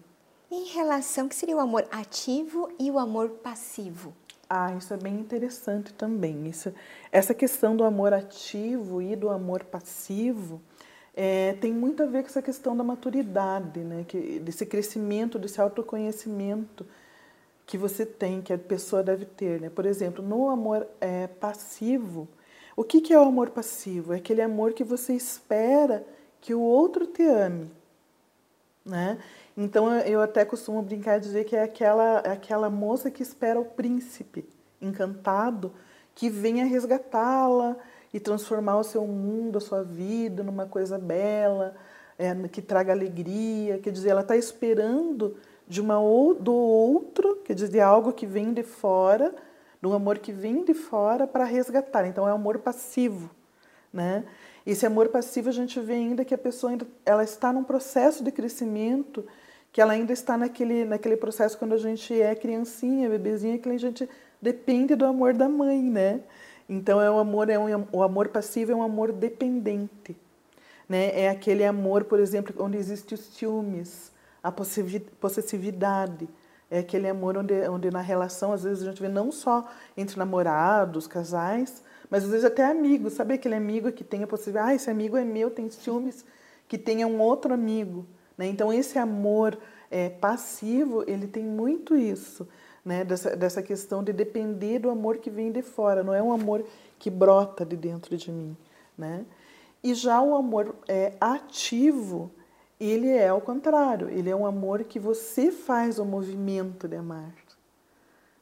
Em 0.50 0.64
relação 0.64 1.28
que 1.28 1.34
seria 1.34 1.56
o 1.56 1.60
amor 1.60 1.86
ativo 1.92 2.72
e 2.78 2.90
o 2.90 2.98
amor 2.98 3.30
passivo? 3.30 4.12
Ah, 4.48 4.74
isso 4.74 4.92
é 4.92 4.96
bem 4.96 5.14
interessante 5.14 5.92
também. 5.92 6.48
Isso, 6.48 6.74
essa 7.12 7.32
questão 7.32 7.76
do 7.76 7.84
amor 7.84 8.12
ativo 8.12 9.00
e 9.00 9.14
do 9.14 9.28
amor 9.28 9.62
passivo 9.62 10.60
é, 11.22 11.52
tem 11.60 11.70
muito 11.70 12.02
a 12.02 12.06
ver 12.06 12.22
com 12.22 12.28
essa 12.28 12.40
questão 12.40 12.74
da 12.74 12.82
maturidade, 12.82 13.80
né? 13.80 14.06
que, 14.08 14.40
desse 14.40 14.64
crescimento, 14.64 15.38
desse 15.38 15.60
autoconhecimento 15.60 16.86
que 17.66 17.76
você 17.76 18.06
tem, 18.06 18.40
que 18.40 18.54
a 18.54 18.56
pessoa 18.56 19.02
deve 19.02 19.26
ter. 19.26 19.60
Né? 19.60 19.68
Por 19.68 19.84
exemplo, 19.84 20.24
no 20.24 20.48
amor 20.48 20.86
é, 20.98 21.26
passivo, 21.26 22.26
o 22.74 22.82
que, 22.82 23.02
que 23.02 23.12
é 23.12 23.18
o 23.18 23.24
amor 23.24 23.50
passivo? 23.50 24.14
É 24.14 24.16
aquele 24.16 24.40
amor 24.40 24.72
que 24.72 24.82
você 24.82 25.12
espera 25.12 26.06
que 26.40 26.54
o 26.54 26.60
outro 26.62 27.06
te 27.06 27.22
ame. 27.22 27.70
Né? 28.82 29.18
Então 29.54 29.94
eu 29.98 30.22
até 30.22 30.42
costumo 30.46 30.80
brincar 30.80 31.18
e 31.18 31.20
dizer 31.20 31.44
que 31.44 31.54
é 31.54 31.64
aquela, 31.64 32.20
aquela 32.20 32.70
moça 32.70 33.10
que 33.10 33.22
espera 33.22 33.60
o 33.60 33.66
príncipe 33.66 34.48
encantado 34.80 35.70
que 36.14 36.30
venha 36.30 36.64
resgatá-la 36.64 37.76
e 38.12 38.18
transformar 38.18 38.78
o 38.78 38.84
seu 38.84 39.06
mundo, 39.06 39.58
a 39.58 39.60
sua 39.60 39.82
vida 39.82 40.42
numa 40.42 40.66
coisa 40.66 40.98
bela, 40.98 41.74
é, 42.18 42.34
que 42.48 42.60
traga 42.60 42.92
alegria. 42.92 43.78
Quer 43.78 43.90
dizer, 43.90 44.10
ela 44.10 44.22
está 44.22 44.36
esperando 44.36 45.36
de 45.66 45.80
uma 45.80 45.96
do 46.40 46.52
outro, 46.52 47.36
quer 47.44 47.54
dizer, 47.54 47.80
algo 47.80 48.12
que 48.12 48.26
vem 48.26 48.52
de 48.52 48.64
fora, 48.64 49.32
de 49.80 49.86
um 49.86 49.92
amor 49.92 50.18
que 50.18 50.32
vem 50.32 50.64
de 50.64 50.74
fora 50.74 51.26
para 51.26 51.44
resgatar. 51.44 52.06
Então 52.06 52.28
é 52.28 52.32
amor 52.32 52.58
passivo, 52.58 53.30
né? 53.92 54.24
Esse 54.66 54.84
amor 54.84 55.08
passivo 55.08 55.48
a 55.48 55.52
gente 55.52 55.80
vê 55.80 55.94
ainda 55.94 56.24
que 56.24 56.34
a 56.34 56.38
pessoa 56.38 56.72
ainda, 56.72 56.86
ela 57.06 57.24
está 57.24 57.52
num 57.52 57.64
processo 57.64 58.22
de 58.22 58.30
crescimento, 58.30 59.24
que 59.72 59.80
ela 59.80 59.92
ainda 59.92 60.12
está 60.12 60.36
naquele, 60.36 60.84
naquele 60.84 61.16
processo 61.16 61.56
quando 61.56 61.72
a 61.72 61.78
gente 61.78 62.20
é 62.20 62.34
criancinha, 62.34 63.08
bebezinha, 63.08 63.58
que 63.58 63.68
a 63.68 63.78
gente 63.78 64.08
depende 64.42 64.94
do 64.94 65.06
amor 65.06 65.34
da 65.34 65.48
mãe, 65.48 65.82
né? 65.82 66.20
Então 66.72 67.00
é 67.00 67.10
um 67.10 67.18
amor, 67.18 67.50
é 67.50 67.58
um, 67.58 67.84
o 67.90 68.00
amor 68.00 68.28
passivo 68.28 68.70
é 68.70 68.74
um 68.76 68.82
amor 68.82 69.10
dependente, 69.10 70.16
né? 70.88 71.10
É 71.20 71.28
aquele 71.28 71.64
amor, 71.64 72.04
por 72.04 72.20
exemplo, 72.20 72.54
onde 72.64 72.78
existe 72.78 73.12
os 73.12 73.20
ciúmes, 73.20 74.12
a 74.40 74.52
possessividade, 74.52 76.28
é 76.70 76.78
aquele 76.78 77.08
amor 77.08 77.36
onde, 77.36 77.68
onde 77.68 77.90
na 77.90 78.00
relação 78.00 78.52
às 78.52 78.62
vezes 78.62 78.84
a 78.84 78.86
gente 78.86 79.02
vê 79.02 79.08
não 79.08 79.32
só 79.32 79.68
entre 79.96 80.16
namorados, 80.16 81.08
casais, 81.08 81.82
mas 82.08 82.22
às 82.22 82.30
vezes 82.30 82.44
até 82.44 82.64
amigos, 82.64 83.14
sabe 83.14 83.34
aquele 83.34 83.56
amigo 83.56 83.90
que 83.90 84.04
tem 84.04 84.22
a 84.22 84.26
possibilidade, 84.28 84.70
ah, 84.70 84.74
esse 84.76 84.88
amigo 84.88 85.16
é 85.16 85.24
meu, 85.24 85.50
tem 85.50 85.68
ciúmes, 85.68 86.24
que 86.68 86.78
tenha 86.78 87.04
um 87.04 87.20
outro 87.20 87.52
amigo. 87.52 88.06
Né? 88.38 88.46
Então 88.46 88.72
esse 88.72 88.96
amor 88.96 89.58
é, 89.90 90.08
passivo, 90.08 91.02
ele 91.08 91.26
tem 91.26 91.42
muito 91.42 91.96
isso, 91.96 92.46
né? 92.84 93.04
dessa, 93.04 93.36
dessa 93.36 93.62
questão 93.62 94.02
de 94.02 94.12
depender 94.12 94.78
do 94.78 94.90
amor 94.90 95.18
que 95.18 95.30
vem 95.30 95.52
de 95.52 95.62
fora, 95.62 96.02
não 96.02 96.14
é 96.14 96.22
um 96.22 96.32
amor 96.32 96.64
que 96.98 97.10
brota 97.10 97.64
de 97.64 97.76
dentro 97.76 98.16
de 98.16 98.30
mim. 98.30 98.56
Né? 98.96 99.24
E 99.82 99.94
já 99.94 100.20
o 100.20 100.34
amor 100.34 100.74
é, 100.86 101.14
ativo, 101.20 102.30
ele 102.78 103.08
é 103.08 103.28
ao 103.28 103.40
contrário, 103.40 104.08
ele 104.10 104.30
é 104.30 104.36
um 104.36 104.46
amor 104.46 104.84
que 104.84 104.98
você 104.98 105.50
faz 105.50 105.98
o 105.98 106.04
movimento 106.04 106.86
de 106.86 106.96
amar. 106.96 107.34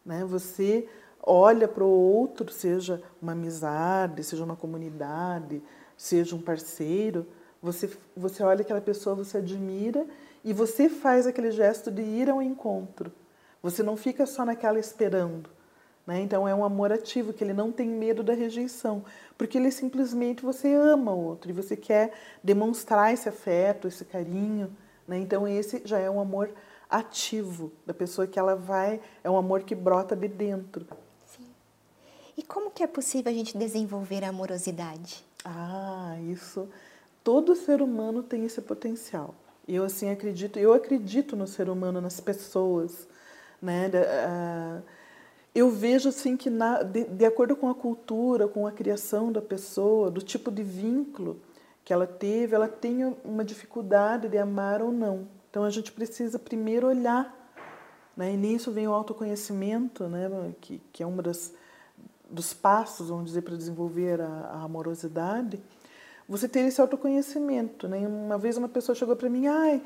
Né? 0.05 0.25
Você 0.25 0.89
olha 1.23 1.69
para 1.69 1.85
o 1.85 1.89
outro, 1.89 2.51
seja 2.51 3.03
uma 3.21 3.33
amizade, 3.33 4.25
seja 4.25 4.45
uma 4.45 4.57
comunidade, 4.57 5.63
seja 5.97 6.35
um 6.35 6.41
parceiro, 6.41 7.27
você, 7.61 7.91
você 8.17 8.43
olha 8.43 8.63
aquela 8.63 8.81
pessoa, 8.81 9.17
você 9.17 9.39
admira 9.39 10.07
e 10.45 10.53
você 10.53 10.89
faz 10.89 11.27
aquele 11.27 11.51
gesto 11.51 11.91
de 11.91 12.03
ir 12.03 12.31
ao 12.31 12.41
encontro. 12.41 13.13
Você 13.63 13.83
não 13.83 13.97
fica 13.97 14.27
só 14.27 14.45
naquela 14.45 14.79
esperando. 14.79 15.51
Né? 16.07 16.23
Então 16.23 16.49
é 16.49 16.55
um 16.55 16.65
amor 16.65 16.91
ativo, 16.91 17.33
que 17.33 17.45
ele 17.45 17.53
não 17.53 17.71
tem 17.71 17.89
medo 17.89 18.23
da 18.23 18.33
rejeição, 18.33 19.05
porque 19.37 19.59
ele 19.59 19.71
simplesmente 19.71 20.43
você 20.43 20.73
ama 20.73 21.13
o 21.13 21.23
outro 21.23 21.51
e 21.51 21.53
você 21.53 21.77
quer 21.77 22.13
demonstrar 22.43 23.13
esse 23.13 23.29
afeto, 23.29 23.87
esse 23.87 24.05
carinho. 24.05 24.75
Né? 25.07 25.19
Então 25.19 25.47
esse 25.47 25.83
já 25.85 25.99
é 25.99 26.09
um 26.09 26.19
amor 26.19 26.51
ativo 26.89 27.71
da 27.85 27.93
pessoa 27.93 28.27
que 28.27 28.39
ela 28.39 28.57
vai, 28.57 29.01
é 29.23 29.29
um 29.29 29.37
amor 29.37 29.63
que 29.65 29.75
brota 29.75 30.17
de 30.17 30.29
dentro. 30.29 30.87
E 32.39 32.43
como 32.43 32.71
que 32.71 32.85
é 32.85 32.87
possível 32.87 33.33
a 33.33 33.35
gente 33.35 33.59
desenvolver 33.59 34.25
a 34.25 34.29
amorosidade? 34.29 35.27
Ah, 35.45 36.17
isso. 36.31 36.69
Todo 37.25 37.57
ser 37.57 37.83
humano 37.83 38.23
tem 38.23 38.45
esse 38.45 38.63
potencial. 38.63 39.35
Eu 39.67 39.85
assim 39.85 40.09
acredito. 40.09 40.57
Eu 40.57 40.73
acredito 40.73 41.35
no 41.35 41.49
ser 41.49 41.69
humano, 41.69 42.01
nas 42.01 42.21
pessoas, 42.21 43.09
né? 43.61 43.91
Eu 45.55 45.71
vejo 45.71 46.09
assim 46.09 46.37
que 46.37 46.49
na, 46.49 46.83
de, 46.83 47.05
de 47.05 47.25
acordo 47.25 47.57
com 47.57 47.69
a 47.69 47.75
cultura, 47.75 48.47
com 48.47 48.67
a 48.67 48.73
criação 48.73 49.33
da 49.33 49.43
pessoa, 49.43 50.11
do 50.11 50.23
tipo 50.23 50.51
de 50.51 50.63
vínculo 50.63 51.41
que 51.85 51.93
ela 51.93 52.07
teve, 52.07 52.55
ela 52.55 52.69
tem 52.69 53.17
uma 53.25 53.45
dificuldade 53.45 54.29
de 54.29 54.39
amar 54.39 54.83
ou 54.83 54.93
não. 54.93 55.27
Então 55.51 55.65
a 55.65 55.71
gente 55.71 55.91
precisa 55.91 56.39
primeiro 56.39 56.87
olhar, 56.87 57.35
né? 58.17 58.35
E 58.35 58.37
nisso 58.37 58.71
vem 58.71 58.87
o 58.87 58.93
autoconhecimento, 58.93 60.07
né? 60.07 60.29
Que, 60.61 60.81
que 60.93 61.03
é 61.03 61.07
uma 61.07 61.23
das 61.23 61.53
dos 62.31 62.53
passos, 62.53 63.09
vamos 63.09 63.27
dizer, 63.27 63.43
para 63.43 63.57
desenvolver 63.57 64.21
a, 64.21 64.27
a, 64.27 64.63
amorosidade, 64.65 65.61
você 66.29 66.47
ter 66.47 66.61
esse 66.61 66.81
autoconhecimento. 66.81 67.89
Né? 67.89 68.07
Uma 68.07 68.37
vez 68.37 68.57
uma 68.57 68.69
pessoa 68.69 68.95
chegou 68.95 69.17
para 69.17 69.31
mim, 69.31 69.47
ai, 69.47 69.77
é, 69.77 69.81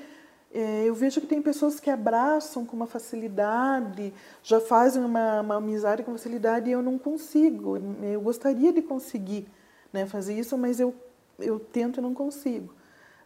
eu 0.55 0.95
vejo 0.95 1.21
que 1.21 1.27
tem 1.27 1.41
pessoas 1.41 1.81
que 1.81 1.89
abraçam 1.89 2.67
com 2.67 2.77
uma 2.77 2.87
facilidade, 2.87 4.13
já 4.43 4.61
fazem 4.61 5.03
uma, 5.03 5.41
uma 5.41 5.57
amizade 5.57 6.03
com 6.03 6.13
facilidade 6.13 6.69
e 6.69 6.73
eu 6.73 6.83
não 6.83 6.99
consigo. 6.99 7.79
Eu 8.03 8.21
gostaria 8.21 8.73
de 8.73 8.83
conseguir 8.83 9.49
né, 9.93 10.07
fazer 10.07 10.39
isso, 10.39 10.57
mas 10.59 10.79
eu, 10.79 10.95
eu 11.39 11.59
tento 11.59 12.01
e 12.01 12.03
não 12.03 12.13
consigo. 12.13 12.75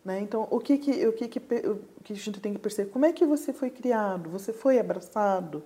Né? 0.05 0.21
Então, 0.21 0.47
o 0.53 0.61
que 0.61 0.79
que, 0.79 1.07
o 1.09 1.13
que 1.13 1.27
que 1.27 1.39
o 1.39 1.81
que 2.05 2.13
a 2.13 2.17
gente 2.17 2.41
tem 2.41 2.53
que 2.53 2.61
perceber? 2.61 2.91
Como 2.91 3.05
é 3.05 3.13
que 3.13 3.27
você 3.27 3.53
foi 3.53 3.71
criado? 3.71 4.31
Você 4.31 4.53
foi 4.53 4.79
abraçado? 4.79 5.65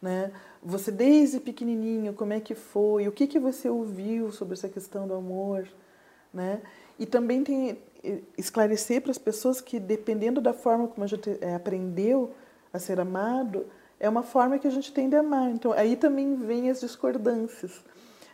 Né? 0.00 0.32
Você 0.62 0.90
desde 0.90 1.38
pequenininho, 1.38 2.14
como 2.14 2.32
é 2.32 2.40
que 2.40 2.54
foi? 2.54 3.06
O 3.06 3.12
que 3.12 3.26
que 3.26 3.38
você 3.38 3.68
ouviu 3.68 4.32
sobre 4.32 4.54
essa 4.54 4.68
questão 4.68 5.06
do 5.06 5.12
amor? 5.12 5.68
Né? 6.32 6.62
E 6.98 7.04
também 7.04 7.44
tem 7.44 7.78
esclarecer 8.36 9.00
para 9.00 9.10
as 9.10 9.18
pessoas 9.18 9.60
que, 9.60 9.78
dependendo 9.78 10.40
da 10.40 10.52
forma 10.52 10.88
como 10.88 11.04
a 11.04 11.06
gente 11.06 11.38
é, 11.40 11.54
aprendeu 11.54 12.32
a 12.72 12.78
ser 12.78 12.98
amado, 12.98 13.66
é 14.00 14.08
uma 14.08 14.22
forma 14.22 14.58
que 14.58 14.66
a 14.66 14.70
gente 14.70 14.92
tem 14.92 15.08
de 15.08 15.16
amar. 15.16 15.50
Então, 15.50 15.72
aí 15.72 15.94
também 15.94 16.34
vem 16.34 16.68
as 16.68 16.80
discordâncias. 16.80 17.80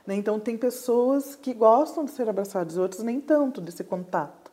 Né? 0.07 0.15
Então, 0.15 0.41
tem 0.41 0.57
pessoas 0.57 1.37
que 1.37 1.53
gostam 1.53 2.05
de 2.05 2.11
ser 2.11 2.29
abraçadas, 2.29 2.79
outras 2.79 3.03
nem 3.03 3.21
tanto 3.21 3.61
desse 3.61 3.85
contato. 3.85 4.51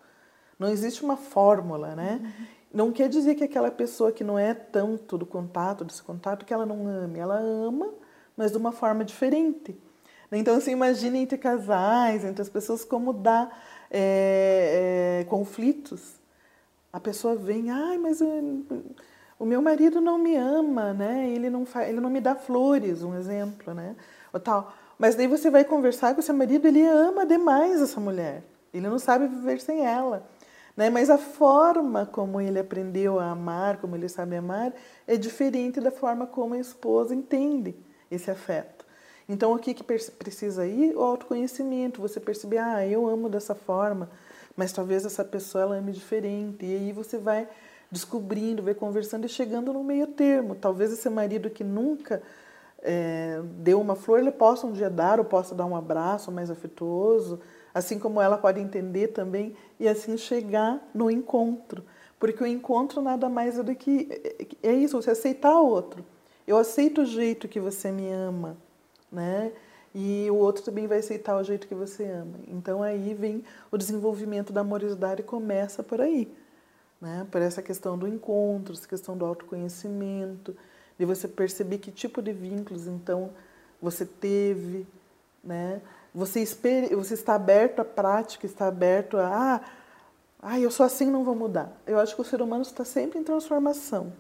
Não 0.60 0.68
existe 0.70 1.04
uma 1.04 1.16
fórmula, 1.16 1.96
né? 1.96 2.20
Uhum. 2.22 2.46
Não 2.74 2.92
quer 2.92 3.08
dizer 3.08 3.36
que 3.36 3.44
aquela 3.44 3.72
pessoa 3.72 4.12
que 4.12 4.24
não 4.24 4.38
é 4.38 4.54
tanto 4.54 5.18
do 5.18 5.26
contato, 5.26 5.86
desse 5.86 6.04
contato, 6.04 6.46
que 6.46 6.54
ela 6.54 6.66
não 6.66 6.88
ame. 6.88 7.20
Ela 7.20 7.40
ama, 7.40 7.90
mas 8.36 8.52
de 8.52 8.58
uma 8.58 8.74
forma 8.74 9.06
diferente. 9.06 9.78
Então, 10.32 10.60
você 10.60 10.72
imagina 10.72 11.18
entre 11.18 11.38
casais, 11.38 12.26
entre 12.26 12.42
as 12.42 12.50
pessoas, 12.50 12.84
como 12.84 13.14
dá 13.14 13.50
é, 13.98 15.22
é, 15.22 15.24
conflitos, 15.30 16.16
a 16.92 17.00
pessoa 17.00 17.34
vem, 17.34 17.72
ai, 17.72 17.98
mas 17.98 18.20
o 19.40 19.46
meu 19.46 19.62
marido 19.62 20.02
não 20.02 20.18
me 20.18 20.36
ama, 20.36 20.94
né? 20.94 21.30
Ele 21.30 21.50
não 21.50 21.66
faz, 21.66 21.88
ele 21.88 22.02
não 22.02 22.10
me 22.10 22.20
dá 22.20 22.36
flores, 22.36 23.04
um 23.04 23.16
exemplo, 23.16 23.74
né? 23.74 23.96
Ou 24.34 24.40
tal. 24.40 24.74
Mas 25.00 25.16
daí 25.16 25.28
você 25.28 25.50
vai 25.50 25.64
conversar 25.64 26.14
com 26.14 26.22
seu 26.22 26.36
marido, 26.36 26.68
ele 26.68 26.86
ama 26.86 27.26
demais 27.26 27.82
essa 27.82 28.00
mulher. 28.00 28.44
Ele 28.74 28.88
não 28.90 29.00
sabe 29.00 29.28
viver 29.28 29.62
sem 29.62 29.86
ela. 29.86 30.28
Né? 30.76 30.90
Mas 30.90 31.10
a 31.10 31.18
forma 31.18 32.06
como 32.06 32.42
ele 32.42 32.60
aprendeu 32.60 33.18
a 33.20 33.32
amar, 33.32 33.78
como 33.78 33.96
ele 33.96 34.10
sabe 34.10 34.36
amar, 34.36 34.74
é 35.08 35.16
diferente 35.16 35.80
da 35.80 35.92
forma 35.92 36.28
como 36.28 36.54
a 36.54 36.60
esposa 36.60 37.16
entende 37.16 37.76
esse 38.12 38.30
afeto. 38.30 38.85
Então, 39.28 39.54
o 39.54 39.60
que, 39.60 39.74
que 39.74 39.84
precisa 39.84 40.62
aí? 40.62 40.94
O 40.96 41.02
autoconhecimento. 41.02 42.02
Você 42.02 42.20
perceber, 42.20 42.60
ah, 42.60 42.86
eu 42.86 43.08
amo 43.08 43.28
dessa 43.28 43.56
forma, 43.56 44.10
mas 44.56 44.72
talvez 44.72 45.06
essa 45.06 45.24
pessoa 45.24 45.64
ela 45.64 45.76
ame 45.76 45.92
diferente. 45.92 46.66
E 46.66 46.76
aí 46.76 46.92
você 46.92 47.18
vai 47.18 47.48
descobrindo, 47.92 48.62
vai 48.62 48.74
conversando 48.74 49.26
e 49.26 49.30
chegando 49.30 49.74
no 49.74 49.84
meio 49.84 50.08
termo. 50.08 50.56
Talvez 50.56 50.92
esse 50.92 51.10
marido 51.10 51.50
que 51.50 51.64
nunca 51.64 52.22
é, 52.84 53.42
deu 53.58 53.82
uma 53.82 53.96
flor, 53.96 54.20
ele 54.20 54.32
possa 54.32 54.68
um 54.68 54.72
dia 54.72 54.90
dar, 54.90 55.20
ou 55.20 55.26
possa 55.26 55.56
dar 55.56 55.66
um 55.66 55.76
abraço 55.76 56.32
mais 56.32 56.52
afetuoso, 56.52 57.40
assim 57.74 57.98
como 57.98 58.22
ela 58.22 58.38
pode 58.38 58.60
entender 58.60 59.08
também, 59.08 59.56
e 59.80 59.88
assim 59.88 60.18
chegar 60.18 60.88
no 60.94 61.10
encontro. 61.10 61.84
Porque 62.20 62.44
o 62.44 62.48
encontro 62.48 63.02
nada 63.02 63.28
mais 63.28 63.58
é 63.58 63.64
do 63.64 63.76
que. 63.76 64.08
É, 64.64 64.70
é 64.70 64.74
isso, 64.74 65.02
você 65.02 65.12
aceitar 65.12 65.60
o 65.60 65.68
outro. 65.68 66.06
Eu 66.48 66.58
aceito 66.58 67.02
o 67.02 67.06
jeito 67.06 67.48
que 67.48 67.60
você 67.60 67.92
me 67.92 68.12
ama 68.12 68.56
né? 69.16 69.52
E 69.94 70.30
o 70.30 70.36
outro 70.36 70.62
também 70.62 70.88
vai 70.88 71.00
aceitar 71.00 71.38
o 71.38 71.44
jeito 71.44 71.68
que 71.68 71.74
você 71.74 72.04
ama. 72.04 72.38
Então 72.48 72.84
aí 72.84 73.14
vem 73.14 73.44
o 73.72 73.78
desenvolvimento 73.78 74.52
da 74.52 74.62
amorosidade 74.62 75.24
começa 75.24 75.82
por 75.82 76.02
aí, 76.02 76.30
né? 77.00 77.26
Por 77.32 77.42
essa 77.42 77.62
questão 77.62 77.98
do 77.98 78.08
encontro, 78.08 78.74
essa 78.74 78.88
questão 78.88 79.18
do 79.18 79.26
autoconhecimento, 79.26 80.56
de 81.00 81.06
você 81.06 81.28
perceber 81.28 81.78
que 81.78 81.92
tipo 81.92 82.22
de 82.22 82.34
vínculos 82.34 82.88
então 82.88 83.32
você 83.82 84.06
teve, 84.06 84.86
né? 85.44 85.82
Você, 86.14 86.42
espere, 86.42 86.94
você 86.96 87.14
está 87.14 87.36
aberto 87.36 87.80
à 87.80 87.86
prática, 87.86 88.46
está 88.46 88.68
aberto 88.68 89.18
a 89.18 89.56
ah, 89.56 89.62
ah, 90.42 90.60
eu 90.60 90.70
sou 90.70 90.86
assim, 90.86 91.10
não 91.10 91.24
vou 91.24 91.36
mudar. 91.36 91.72
Eu 91.88 92.00
acho 92.00 92.16
que 92.16 92.22
o 92.22 92.24
ser 92.24 92.42
humano 92.42 92.62
está 92.62 92.86
sempre 92.86 93.18
em 93.18 93.24
transformação. 93.24 94.14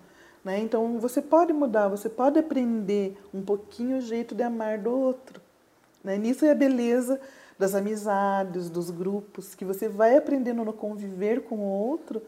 Né? 0.46 0.60
Então 0.60 1.00
você 1.00 1.24
pode 1.24 1.52
mudar, 1.52 1.88
você 1.88 2.08
pode 2.08 2.38
aprender 2.38 3.18
um 3.34 3.42
pouquinho 3.42 3.98
o 3.98 4.02
jeito 4.02 4.36
de 4.36 4.44
amar 4.44 4.78
do 4.78 4.92
outro. 4.92 5.42
Né? 6.04 6.20
Nisso 6.20 6.46
é 6.46 6.52
a 6.52 6.56
beleza 6.56 7.20
das 7.58 7.74
amizades, 7.74 8.70
dos 8.70 8.92
grupos, 8.92 9.56
que 9.56 9.66
você 9.66 9.90
vai 9.90 10.16
aprendendo 10.16 10.64
no 10.64 10.72
conviver 10.72 11.42
com 11.42 11.56
o 11.56 11.64
outro 11.64 12.22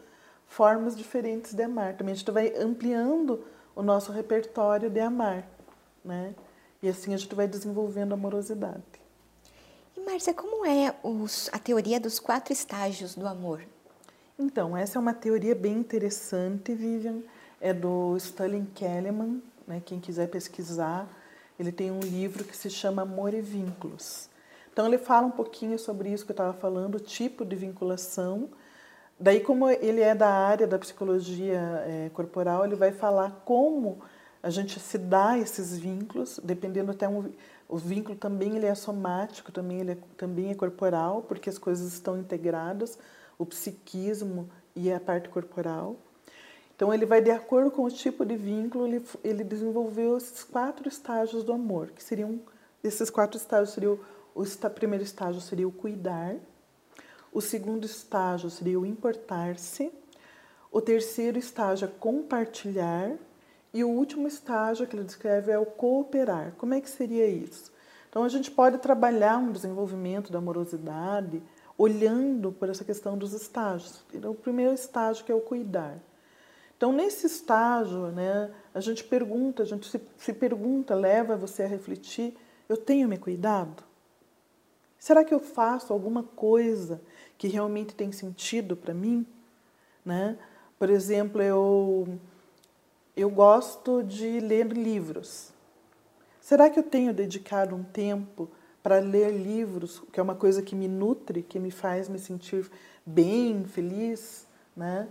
formas 0.48 0.96
diferentes 0.96 1.54
de 1.54 1.62
amar. 1.62 1.94
Também 1.94 2.12
a 2.12 2.16
gente 2.16 2.30
vai 2.32 2.52
ampliando 2.56 3.44
o 3.76 3.82
nosso 3.82 4.10
repertório 4.10 4.90
de 4.90 4.98
amar. 4.98 5.46
Né? 6.04 6.34
E 6.82 6.88
assim 6.88 7.14
a 7.14 7.16
gente 7.16 7.34
vai 7.36 7.46
desenvolvendo 7.46 8.14
amorosidade. 8.14 8.82
E 9.96 10.00
Márcia, 10.00 10.34
como 10.34 10.66
é 10.66 10.92
os, 11.04 11.48
a 11.52 11.58
teoria 11.58 12.00
dos 12.00 12.18
quatro 12.18 12.52
estágios 12.52 13.14
do 13.14 13.28
amor? 13.28 13.62
Então, 14.36 14.76
essa 14.76 14.98
é 14.98 15.00
uma 15.00 15.14
teoria 15.14 15.54
bem 15.54 15.74
interessante, 15.74 16.74
Vivian 16.74 17.22
é 17.60 17.72
do 17.72 18.16
Stanley 18.16 18.66
Kellerman, 18.74 19.42
né? 19.66 19.82
quem 19.84 20.00
quiser 20.00 20.28
pesquisar, 20.28 21.08
ele 21.58 21.72
tem 21.72 21.90
um 21.90 22.00
livro 22.00 22.44
que 22.44 22.56
se 22.56 22.70
chama 22.70 23.02
Amor 23.02 23.34
e 23.34 23.40
Vínculos. 23.40 24.28
Então 24.72 24.86
ele 24.86 24.98
fala 24.98 25.26
um 25.26 25.30
pouquinho 25.30 25.78
sobre 25.78 26.10
isso 26.10 26.24
que 26.24 26.30
eu 26.30 26.34
estava 26.34 26.52
falando, 26.52 26.94
o 26.94 27.00
tipo 27.00 27.44
de 27.44 27.56
vinculação. 27.56 28.48
Daí, 29.18 29.40
como 29.40 29.68
ele 29.68 30.00
é 30.00 30.14
da 30.14 30.28
área 30.28 30.66
da 30.66 30.78
psicologia 30.78 31.58
é, 31.84 32.10
corporal, 32.14 32.64
ele 32.64 32.76
vai 32.76 32.92
falar 32.92 33.42
como 33.44 33.98
a 34.40 34.50
gente 34.50 34.78
se 34.78 34.96
dá 34.96 35.36
esses 35.36 35.76
vínculos, 35.76 36.38
dependendo 36.44 36.92
até 36.92 37.08
um, 37.08 37.32
o 37.68 37.76
vínculo 37.76 38.16
também 38.16 38.56
ele 38.56 38.66
é 38.66 38.74
somático, 38.74 39.50
também 39.50 39.80
ele 39.80 39.92
é, 39.92 39.98
também 40.16 40.50
é 40.50 40.54
corporal, 40.54 41.22
porque 41.22 41.50
as 41.50 41.58
coisas 41.58 41.92
estão 41.92 42.16
integradas, 42.16 42.98
o 43.36 43.44
psiquismo 43.44 44.48
e 44.76 44.92
a 44.92 45.00
parte 45.00 45.28
corporal. 45.28 45.96
Então, 46.78 46.94
ele 46.94 47.04
vai 47.04 47.20
de 47.20 47.32
acordo 47.32 47.72
com 47.72 47.82
o 47.82 47.90
tipo 47.90 48.24
de 48.24 48.36
vínculo, 48.36 48.86
ele, 48.86 49.04
ele 49.24 49.42
desenvolveu 49.42 50.16
esses 50.16 50.44
quatro 50.44 50.86
estágios 50.86 51.42
do 51.42 51.52
amor, 51.52 51.90
que 51.90 52.00
seriam, 52.00 52.38
esses 52.84 53.10
quatro 53.10 53.36
estágios 53.36 53.70
seriam, 53.70 53.98
o, 54.32 54.42
o 54.42 54.70
primeiro 54.70 55.02
estágio 55.02 55.40
seria 55.40 55.66
o 55.66 55.72
cuidar, 55.72 56.36
o 57.32 57.40
segundo 57.40 57.84
estágio 57.84 58.48
seria 58.48 58.78
o 58.78 58.86
importar-se, 58.86 59.90
o 60.70 60.80
terceiro 60.80 61.36
estágio 61.36 61.86
é 61.86 61.90
compartilhar 61.98 63.16
e 63.74 63.82
o 63.82 63.88
último 63.88 64.28
estágio 64.28 64.86
que 64.86 64.94
ele 64.94 65.04
descreve 65.04 65.50
é 65.50 65.58
o 65.58 65.66
cooperar. 65.66 66.52
Como 66.58 66.74
é 66.74 66.80
que 66.80 66.88
seria 66.88 67.26
isso? 67.26 67.72
Então, 68.08 68.22
a 68.22 68.28
gente 68.28 68.52
pode 68.52 68.78
trabalhar 68.78 69.38
um 69.38 69.50
desenvolvimento 69.50 70.30
da 70.30 70.38
amorosidade 70.38 71.42
olhando 71.76 72.52
por 72.52 72.68
essa 72.68 72.84
questão 72.84 73.18
dos 73.18 73.32
estágios. 73.32 74.04
Então, 74.14 74.30
o 74.30 74.36
primeiro 74.36 74.74
estágio 74.74 75.24
que 75.24 75.32
é 75.32 75.34
o 75.34 75.40
cuidar. 75.40 75.98
Então, 76.78 76.92
nesse 76.92 77.26
estágio, 77.26 78.12
né, 78.12 78.52
a 78.72 78.78
gente 78.78 79.02
pergunta, 79.02 79.64
a 79.64 79.66
gente 79.66 79.88
se, 79.88 80.00
se 80.16 80.32
pergunta, 80.32 80.94
leva 80.94 81.36
você 81.36 81.64
a 81.64 81.66
refletir: 81.66 82.36
eu 82.68 82.76
tenho 82.76 83.08
me 83.08 83.18
cuidado? 83.18 83.82
Será 84.96 85.24
que 85.24 85.34
eu 85.34 85.40
faço 85.40 85.92
alguma 85.92 86.22
coisa 86.22 87.00
que 87.36 87.48
realmente 87.48 87.94
tem 87.94 88.12
sentido 88.12 88.76
para 88.76 88.94
mim? 88.94 89.26
Né? 90.04 90.38
Por 90.78 90.88
exemplo, 90.88 91.42
eu, 91.42 92.18
eu 93.16 93.28
gosto 93.28 94.04
de 94.04 94.38
ler 94.38 94.68
livros. 94.68 95.52
Será 96.40 96.70
que 96.70 96.78
eu 96.78 96.84
tenho 96.84 97.12
dedicado 97.12 97.74
um 97.74 97.82
tempo 97.82 98.48
para 98.82 99.00
ler 99.00 99.32
livros, 99.32 100.00
que 100.12 100.20
é 100.20 100.22
uma 100.22 100.36
coisa 100.36 100.62
que 100.62 100.76
me 100.76 100.86
nutre, 100.86 101.42
que 101.42 101.58
me 101.58 101.72
faz 101.72 102.08
me 102.08 102.20
sentir 102.20 102.70
bem, 103.04 103.64
feliz? 103.64 104.46
Né? 104.76 105.08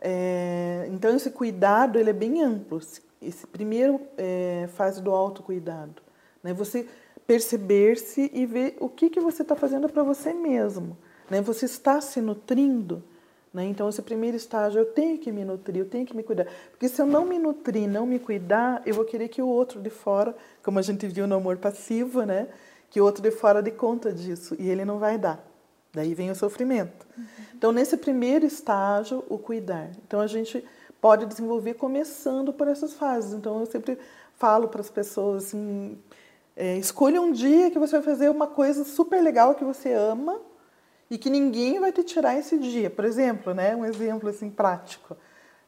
É, 0.00 0.88
então, 0.92 1.14
esse 1.14 1.30
cuidado 1.30 1.98
ele 1.98 2.10
é 2.10 2.12
bem 2.12 2.42
amplo. 2.42 2.80
Esse 3.20 3.46
primeiro 3.46 4.00
é, 4.16 4.68
fase 4.74 5.02
do 5.02 5.10
autocuidado. 5.10 6.02
Né? 6.42 6.52
Você 6.52 6.86
perceber-se 7.26 8.30
e 8.32 8.46
ver 8.46 8.76
o 8.80 8.88
que, 8.88 9.10
que 9.10 9.20
você 9.20 9.42
está 9.42 9.56
fazendo 9.56 9.88
para 9.88 10.02
você 10.02 10.32
mesmo. 10.32 10.96
Né? 11.30 11.40
Você 11.40 11.64
está 11.64 12.00
se 12.00 12.20
nutrindo. 12.20 13.02
Né? 13.52 13.64
Então, 13.64 13.88
esse 13.88 14.02
primeiro 14.02 14.36
estágio, 14.36 14.80
eu 14.80 14.86
tenho 14.86 15.18
que 15.18 15.32
me 15.32 15.44
nutrir, 15.44 15.78
eu 15.78 15.88
tenho 15.88 16.06
que 16.06 16.14
me 16.14 16.22
cuidar. 16.22 16.46
Porque 16.70 16.88
se 16.88 17.00
eu 17.00 17.06
não 17.06 17.24
me 17.24 17.38
nutrir, 17.38 17.88
não 17.88 18.06
me 18.06 18.18
cuidar, 18.18 18.82
eu 18.86 18.94
vou 18.94 19.04
querer 19.04 19.28
que 19.28 19.42
o 19.42 19.48
outro 19.48 19.80
de 19.80 19.90
fora, 19.90 20.36
como 20.62 20.78
a 20.78 20.82
gente 20.82 21.06
viu 21.08 21.26
no 21.26 21.36
amor 21.36 21.56
passivo, 21.56 22.22
né? 22.22 22.48
que 22.90 23.00
o 23.00 23.04
outro 23.04 23.22
de 23.22 23.30
fora 23.30 23.62
dê 23.62 23.70
conta 23.70 24.12
disso. 24.12 24.56
E 24.58 24.68
ele 24.68 24.84
não 24.84 24.98
vai 24.98 25.18
dar. 25.18 25.44
Daí 25.96 26.12
vem 26.12 26.30
o 26.30 26.34
sofrimento. 26.34 27.06
Uhum. 27.16 27.24
Então, 27.54 27.72
nesse 27.72 27.96
primeiro 27.96 28.44
estágio, 28.44 29.24
o 29.30 29.38
cuidar. 29.38 29.90
Então, 30.06 30.20
a 30.20 30.26
gente 30.26 30.62
pode 31.00 31.24
desenvolver 31.24 31.72
começando 31.72 32.52
por 32.52 32.68
essas 32.68 32.92
fases. 32.92 33.32
Então, 33.32 33.60
eu 33.60 33.64
sempre 33.64 33.98
falo 34.36 34.68
para 34.68 34.82
as 34.82 34.90
pessoas 34.90 35.46
assim: 35.46 35.96
é, 36.54 36.76
escolha 36.76 37.18
um 37.22 37.32
dia 37.32 37.70
que 37.70 37.78
você 37.78 37.92
vai 37.92 38.02
fazer 38.02 38.28
uma 38.28 38.46
coisa 38.46 38.84
super 38.84 39.22
legal 39.22 39.54
que 39.54 39.64
você 39.64 39.90
ama 39.90 40.38
e 41.10 41.16
que 41.16 41.30
ninguém 41.30 41.80
vai 41.80 41.90
te 41.90 42.02
tirar 42.02 42.38
esse 42.38 42.58
dia. 42.58 42.90
Por 42.90 43.06
exemplo, 43.06 43.54
né, 43.54 43.74
um 43.74 43.86
exemplo 43.86 44.28
assim 44.28 44.50
prático. 44.50 45.16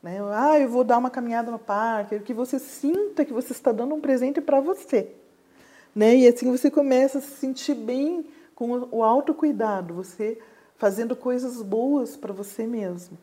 Né? 0.02 0.18
Ah, 0.34 0.60
eu 0.60 0.68
vou 0.68 0.84
dar 0.84 0.98
uma 0.98 1.08
caminhada 1.08 1.50
no 1.50 1.58
parque, 1.58 2.18
que 2.18 2.34
você 2.34 2.58
sinta 2.58 3.24
que 3.24 3.32
você 3.32 3.54
está 3.54 3.72
dando 3.72 3.94
um 3.94 4.00
presente 4.00 4.42
para 4.42 4.60
você. 4.60 5.10
Né? 5.94 6.16
E 6.16 6.28
assim 6.28 6.50
você 6.50 6.70
começa 6.70 7.16
a 7.16 7.22
se 7.22 7.30
sentir 7.30 7.74
bem 7.74 8.26
com 8.58 8.88
o 8.90 9.04
autocuidado, 9.04 9.94
você 9.94 10.36
fazendo 10.76 11.14
coisas 11.14 11.62
boas 11.62 12.16
para 12.16 12.32
você 12.32 12.66
mesmo. 12.66 13.16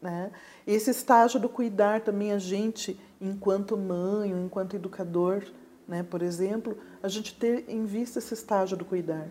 Né? 0.00 0.30
Esse 0.64 0.88
estágio 0.88 1.40
do 1.40 1.48
cuidar 1.48 2.02
também 2.02 2.30
a 2.30 2.38
gente, 2.38 2.96
enquanto 3.20 3.76
mãe, 3.76 4.32
ou 4.32 4.38
enquanto 4.38 4.76
educador, 4.76 5.42
né, 5.88 6.04
por 6.04 6.22
exemplo, 6.22 6.78
a 7.02 7.08
gente 7.08 7.34
ter 7.34 7.64
em 7.66 7.84
vista 7.84 8.20
esse 8.20 8.34
estágio 8.34 8.76
do 8.76 8.84
cuidar. 8.84 9.30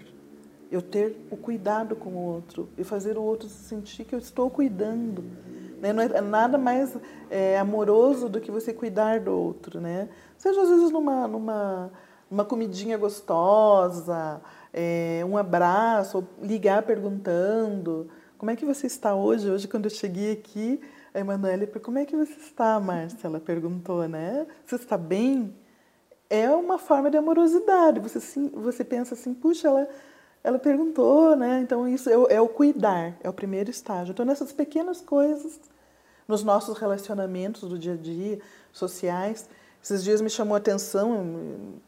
Eu 0.70 0.82
ter 0.82 1.16
o 1.32 1.38
cuidado 1.38 1.96
com 1.96 2.10
o 2.10 2.26
outro 2.26 2.68
e 2.78 2.84
fazer 2.84 3.18
o 3.18 3.24
outro 3.24 3.48
se 3.48 3.70
sentir 3.70 4.04
que 4.04 4.14
eu 4.14 4.20
estou 4.20 4.50
cuidando. 4.50 5.24
Né? 5.80 5.94
Não 5.94 6.04
é 6.04 6.20
nada 6.20 6.58
mais 6.58 6.94
é, 7.30 7.58
amoroso 7.58 8.28
do 8.28 8.42
que 8.42 8.52
você 8.52 8.74
cuidar 8.74 9.22
do 9.22 9.32
outro. 9.32 9.80
Né? 9.80 10.10
Seja 10.38 10.62
às 10.62 10.68
vezes 10.68 10.92
numa, 10.92 11.26
numa 11.26 11.90
uma 12.32 12.46
comidinha 12.46 12.98
gostosa, 12.98 14.40
é, 14.74 15.24
um 15.26 15.38
abraço, 15.38 16.28
ligar 16.42 16.84
perguntando 16.84 18.10
como 18.42 18.50
é 18.50 18.56
que 18.56 18.66
você 18.66 18.88
está 18.88 19.14
hoje? 19.14 19.52
Hoje, 19.52 19.68
quando 19.68 19.86
eu 19.86 19.92
cheguei 19.92 20.32
aqui, 20.32 20.82
a 21.14 21.20
Emanuele, 21.20 21.68
como 21.68 22.00
é 22.00 22.06
que 22.06 22.16
você 22.16 22.34
está, 22.34 22.80
Márcia? 22.80 23.28
Ela 23.28 23.40
perguntou, 23.40 24.08
né? 24.08 24.48
Você 24.66 24.78
está 24.78 24.98
bem? 24.98 25.56
É 26.28 26.50
uma 26.50 26.80
forma 26.80 27.12
de 27.12 27.18
amorosidade. 27.18 28.00
Você, 28.00 28.20
sim, 28.20 28.50
você 28.52 28.84
pensa 28.84 29.14
assim, 29.14 29.32
puxa, 29.32 29.68
ela, 29.68 29.88
ela 30.44 30.58
perguntou, 30.58 31.36
né? 31.36 31.60
Então, 31.62 31.88
isso 31.88 32.10
é 32.10 32.36
é 32.36 32.42
o 32.42 32.48
cuidar, 32.48 33.16
é 33.22 33.30
o 33.30 33.34
primeiro 33.34 33.70
estágio. 33.70 34.12
Então, 34.12 34.26
nessas 34.26 34.52
pequenas 34.52 35.02
coisas, 35.02 35.60
nos 36.28 36.44
nossos 36.44 36.80
relacionamentos 36.80 37.70
do 37.70 37.78
dia 37.78 37.94
a 37.94 37.96
dia, 37.96 38.40
sociais, 38.72 39.48
esses 39.84 40.04
dias 40.04 40.20
me 40.20 40.32
chamou 40.32 40.56
a 40.56 40.58
atenção 40.58 41.80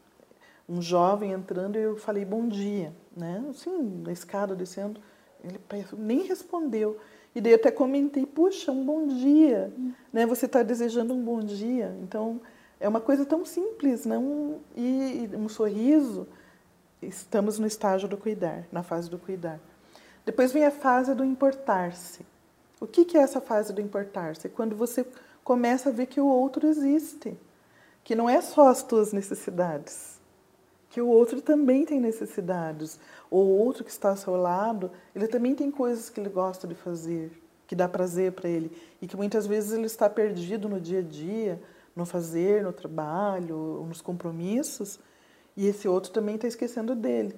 um 0.68 0.80
jovem 0.80 1.32
entrando 1.32 1.76
e 1.76 1.82
eu 1.82 1.96
falei 1.96 2.24
bom 2.24 2.48
dia, 2.48 2.92
né? 3.16 3.44
Assim, 3.50 4.02
na 4.02 4.12
escada 4.12 4.54
descendo, 4.54 5.00
ele 5.42 5.60
nem 5.98 6.22
respondeu. 6.22 6.98
E 7.34 7.40
daí 7.40 7.52
eu 7.52 7.56
até 7.56 7.70
comentei, 7.70 8.24
puxa, 8.24 8.72
um 8.72 8.84
bom 8.84 9.06
dia, 9.06 9.72
né? 10.12 10.24
Você 10.26 10.46
está 10.46 10.62
desejando 10.62 11.12
um 11.12 11.22
bom 11.22 11.40
dia. 11.40 11.94
Então, 12.02 12.40
é 12.80 12.88
uma 12.88 13.00
coisa 13.00 13.26
tão 13.26 13.44
simples, 13.44 14.06
não? 14.06 14.60
E, 14.74 15.28
e 15.32 15.36
um 15.36 15.48
sorriso. 15.48 16.26
Estamos 17.02 17.58
no 17.58 17.66
estágio 17.66 18.08
do 18.08 18.16
cuidar, 18.16 18.66
na 18.72 18.82
fase 18.82 19.10
do 19.10 19.18
cuidar. 19.18 19.60
Depois 20.24 20.52
vem 20.52 20.64
a 20.64 20.70
fase 20.70 21.14
do 21.14 21.24
importar-se. 21.24 22.24
O 22.80 22.86
que, 22.86 23.04
que 23.04 23.18
é 23.18 23.20
essa 23.20 23.40
fase 23.40 23.72
do 23.72 23.80
importar-se? 23.80 24.48
Quando 24.48 24.74
você 24.74 25.06
começa 25.42 25.90
a 25.90 25.92
ver 25.92 26.06
que 26.06 26.20
o 26.20 26.26
outro 26.26 26.66
existe, 26.66 27.36
que 28.02 28.14
não 28.14 28.30
é 28.30 28.40
só 28.40 28.68
as 28.68 28.82
tuas 28.82 29.12
necessidades 29.12 30.13
que 30.94 31.00
o 31.00 31.08
outro 31.08 31.42
também 31.42 31.84
tem 31.84 31.98
necessidades. 31.98 33.00
Ou 33.28 33.44
o 33.44 33.58
outro 33.58 33.82
que 33.82 33.90
está 33.90 34.10
ao 34.10 34.16
seu 34.16 34.36
lado, 34.36 34.92
ele 35.12 35.26
também 35.26 35.52
tem 35.52 35.68
coisas 35.68 36.08
que 36.08 36.20
ele 36.20 36.28
gosta 36.28 36.68
de 36.68 36.74
fazer, 36.76 37.32
que 37.66 37.74
dá 37.74 37.88
prazer 37.88 38.30
para 38.30 38.48
ele. 38.48 38.70
E 39.02 39.08
que 39.08 39.16
muitas 39.16 39.44
vezes 39.44 39.72
ele 39.72 39.86
está 39.86 40.08
perdido 40.08 40.68
no 40.68 40.80
dia 40.80 41.00
a 41.00 41.02
dia, 41.02 41.60
no 41.96 42.06
fazer, 42.06 42.62
no 42.62 42.72
trabalho, 42.72 43.84
nos 43.88 44.00
compromissos, 44.00 45.00
e 45.56 45.66
esse 45.66 45.88
outro 45.88 46.12
também 46.12 46.36
está 46.36 46.46
esquecendo 46.46 46.94
dele. 46.94 47.34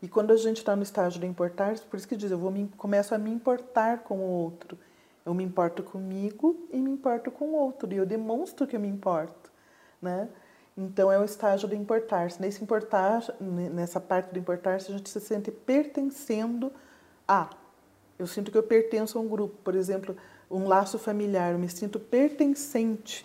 E 0.00 0.06
quando 0.06 0.30
a 0.30 0.36
gente 0.36 0.58
está 0.58 0.76
no 0.76 0.84
estágio 0.84 1.20
de 1.20 1.26
importar, 1.26 1.76
por 1.80 1.96
isso 1.96 2.06
que 2.06 2.14
diz, 2.14 2.30
eu 2.30 2.38
vou 2.38 2.52
me, 2.52 2.68
começo 2.76 3.12
a 3.12 3.18
me 3.18 3.32
importar 3.32 4.04
com 4.04 4.18
o 4.18 4.30
outro. 4.44 4.78
Eu 5.26 5.34
me 5.34 5.42
importo 5.42 5.82
comigo 5.82 6.68
e 6.72 6.80
me 6.80 6.92
importo 6.92 7.28
com 7.32 7.46
o 7.46 7.54
outro. 7.56 7.92
E 7.92 7.96
eu 7.96 8.06
demonstro 8.06 8.68
que 8.68 8.76
eu 8.76 8.80
me 8.80 8.88
importo. 8.88 9.50
Né? 10.00 10.28
Então 10.80 11.12
é 11.12 11.18
o 11.18 11.24
estágio 11.24 11.68
do 11.68 11.74
importar-se. 11.74 12.40
Nesse 12.40 12.62
importar, 12.62 13.22
nessa 13.38 14.00
parte 14.00 14.32
do 14.32 14.38
importar-se, 14.38 14.90
a 14.90 14.96
gente 14.96 15.10
se 15.10 15.20
sente 15.20 15.50
pertencendo 15.50 16.72
a. 17.28 17.50
Eu 18.18 18.26
sinto 18.26 18.50
que 18.50 18.56
eu 18.56 18.62
pertenço 18.62 19.18
a 19.18 19.20
um 19.20 19.28
grupo, 19.28 19.54
por 19.62 19.74
exemplo, 19.74 20.16
um 20.50 20.66
laço 20.66 20.98
familiar. 20.98 21.52
Eu 21.52 21.58
me 21.58 21.68
sinto 21.68 22.00
pertencente, 22.00 23.22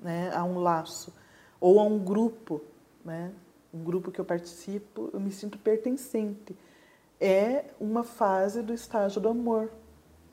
né, 0.00 0.34
a 0.34 0.42
um 0.42 0.58
laço 0.58 1.14
ou 1.60 1.78
a 1.78 1.82
um 1.82 1.98
grupo, 1.98 2.62
né, 3.04 3.30
um 3.72 3.84
grupo 3.84 4.10
que 4.10 4.18
eu 4.18 4.24
participo. 4.24 5.10
Eu 5.12 5.20
me 5.20 5.30
sinto 5.30 5.58
pertencente. 5.58 6.56
É 7.20 7.66
uma 7.78 8.04
fase 8.04 8.62
do 8.62 8.72
estágio 8.72 9.20
do 9.20 9.28
amor, 9.28 9.70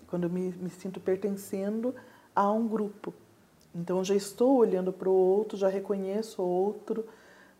quando 0.08 0.24
eu 0.24 0.30
me, 0.30 0.54
me 0.54 0.70
sinto 0.70 1.02
pertencendo 1.02 1.94
a 2.34 2.50
um 2.50 2.70
grupo. 2.70 3.14
Então 3.74 4.00
eu 4.00 4.04
já 4.04 4.16
estou 4.16 4.58
olhando 4.58 4.92
para 4.92 5.10
o 5.10 5.14
outro, 5.14 5.58
já 5.58 5.70
reconheço 5.70 6.42
o 6.42 6.46
outro, 6.46 7.08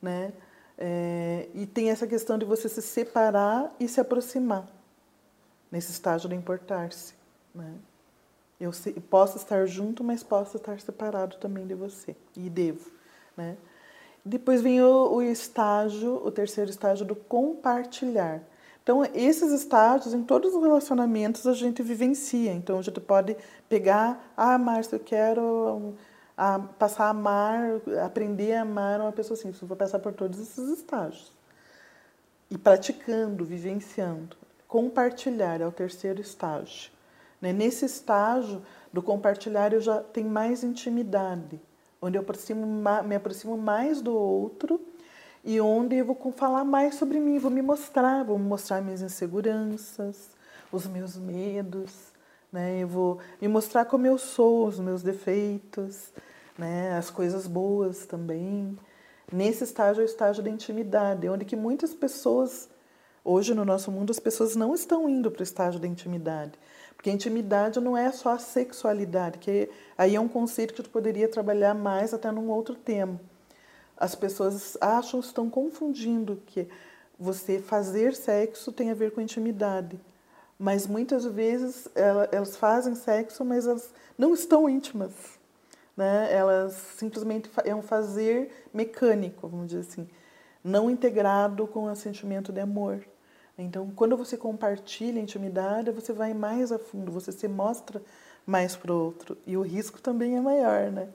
né? 0.02 0.34
É, 0.78 1.48
e 1.54 1.66
tem 1.66 1.90
essa 1.90 2.08
questão 2.08 2.38
de 2.38 2.46
você 2.46 2.68
se 2.68 2.82
separar 2.82 3.74
e 3.80 3.88
se 3.88 4.02
aproximar 4.02 4.68
nesse 5.72 5.92
estágio 5.92 6.28
de 6.28 6.36
importar-se, 6.36 7.14
né? 7.54 7.74
Eu 8.60 8.72
posso 9.10 9.38
estar 9.38 9.66
junto, 9.66 10.04
mas 10.04 10.22
posso 10.22 10.58
estar 10.58 10.80
separado 10.80 11.38
também 11.38 11.66
de 11.66 11.74
você 11.74 12.16
e 12.36 12.50
devo, 12.50 12.92
né? 13.36 13.58
Depois 14.24 14.62
vem 14.62 14.82
o, 14.82 15.16
o 15.16 15.22
estágio, 15.22 16.22
o 16.24 16.30
terceiro 16.30 16.70
estágio 16.70 17.06
do 17.06 17.16
compartilhar. 17.16 18.42
Então, 18.84 19.06
esses 19.14 19.52
estágios, 19.52 20.14
em 20.14 20.24
todos 20.24 20.56
os 20.56 20.62
relacionamentos, 20.62 21.46
a 21.46 21.54
gente 21.54 21.84
vivencia. 21.84 22.52
Então, 22.52 22.80
a 22.80 22.82
gente 22.82 23.00
pode 23.00 23.38
pegar, 23.70 24.34
ah, 24.36 24.58
Márcia, 24.58 24.96
eu 24.96 25.00
quero 25.00 25.94
a, 26.36 26.58
passar 26.60 27.06
a 27.06 27.10
amar, 27.10 27.82
aprender 28.04 28.54
a 28.54 28.64
amar 28.64 29.00
uma 29.00 29.12
pessoa 29.12 29.38
assim. 29.38 29.54
Você 29.54 29.66
vai 29.66 29.78
passar 29.78 30.00
por 30.00 30.14
todos 30.14 30.40
esses 30.40 30.70
estágios. 30.70 31.32
E 32.50 32.58
praticando, 32.58 33.46
vivenciando. 33.46 34.36
Compartilhar 34.68 35.62
é 35.62 35.68
o 35.68 35.72
terceiro 35.72 36.20
estágio. 36.20 36.92
Né? 37.40 37.54
Nesse 37.54 37.86
estágio 37.86 38.64
do 38.92 39.02
compartilhar, 39.02 39.74
eu 39.74 39.82
já 39.82 40.02
tenho 40.02 40.30
mais 40.30 40.64
intimidade, 40.64 41.62
onde 42.02 42.18
eu 42.18 42.22
aproximo, 42.22 42.66
me 43.06 43.16
aproximo 43.16 43.58
mais 43.58 44.02
do 44.02 44.14
outro 44.14 44.82
e 45.44 45.60
onde 45.60 45.96
eu 45.96 46.06
vou 46.06 46.16
falar 46.36 46.64
mais 46.64 46.96
sobre 46.96 47.20
mim, 47.20 47.40
vou 47.40 47.50
me 47.50 47.62
mostrar, 47.62 48.24
vou 48.24 48.38
mostrar 48.38 48.82
minhas 48.82 49.02
inseguranças, 49.02 50.30
os 50.72 50.86
meus 50.86 51.18
medos, 51.18 51.92
né? 52.52 52.80
Eu 52.80 52.88
vou 52.88 53.20
me 53.42 53.48
mostrar 53.48 53.86
como 53.86 54.06
eu 54.06 54.18
sou, 54.18 54.68
os 54.68 54.80
meus 54.80 55.02
defeitos, 55.02 56.14
né? 56.58 56.96
As 56.96 57.10
coisas 57.10 57.48
boas 57.48 58.06
também. 58.06 58.78
Nesse 59.32 59.64
estágio 59.64 60.02
é 60.02 60.04
o 60.04 60.06
estágio 60.06 60.44
da 60.44 60.50
intimidade, 60.50 61.28
onde 61.28 61.46
que 61.46 61.56
muitas 61.56 61.94
pessoas 61.94 62.70
hoje 63.24 63.54
no 63.54 63.66
nosso 63.66 63.92
mundo 63.92 64.12
as 64.12 64.20
pessoas 64.20 64.56
não 64.56 64.76
estão 64.76 65.10
indo 65.10 65.32
para 65.32 65.42
o 65.42 65.44
estágio 65.44 65.80
da 65.80 65.88
intimidade, 65.88 66.54
porque 66.96 67.10
a 67.10 67.14
intimidade 67.14 67.80
não 67.80 67.96
é 67.98 68.12
só 68.12 68.30
a 68.30 68.40
sexualidade, 68.40 69.38
que 69.40 69.70
aí 69.98 70.16
é 70.16 70.20
um 70.20 70.28
conceito 70.28 70.74
que 70.74 70.84
tu 70.84 70.90
poderia 70.90 71.28
trabalhar 71.28 71.74
mais 71.74 72.14
até 72.14 72.32
num 72.32 72.50
outro 72.50 72.76
tema 72.76 73.20
as 74.02 74.16
pessoas 74.16 74.76
acham, 74.82 75.20
estão 75.20 75.48
confundindo 75.48 76.42
que 76.48 76.68
você 77.20 77.60
fazer 77.60 78.16
sexo 78.16 78.72
tem 78.72 78.90
a 78.90 78.96
ver 78.96 79.12
com 79.12 79.22
intimidade. 79.22 80.00
Mas 80.58 80.88
muitas 80.88 81.24
vezes 81.24 81.88
elas 82.32 82.58
fazem 82.58 82.96
sexo, 82.96 83.46
mas 83.46 83.68
elas 83.68 83.94
não 84.18 84.34
estão 84.34 84.68
íntimas. 84.68 85.12
Né? 85.96 86.34
Elas 86.34 86.74
simplesmente 86.98 87.48
é 87.64 87.76
um 87.76 87.84
fazer 87.84 88.68
mecânico, 88.74 89.48
vamos 89.48 89.68
dizer 89.68 89.82
assim, 89.82 90.10
não 90.64 90.90
integrado 90.90 91.68
com 91.68 91.84
o 91.84 91.96
sentimento 91.96 92.52
de 92.52 92.60
amor. 92.60 93.06
Então, 93.56 93.92
quando 93.96 94.18
você 94.18 94.36
compartilha 94.36 95.20
a 95.20 95.24
intimidade, 95.24 95.92
você 95.92 96.12
vai 96.12 96.34
mais 96.34 96.72
a 96.72 96.80
fundo, 96.80 97.12
você 97.12 97.32
se 97.32 97.48
mostra 97.48 98.02
mais 98.48 98.76
para 98.76 98.92
o 98.92 99.06
outro. 99.06 99.38
E 99.46 99.56
o 99.56 99.62
risco 99.62 100.02
também 100.02 100.38
é 100.38 100.42
maior, 100.42 100.92
né? 100.92 101.08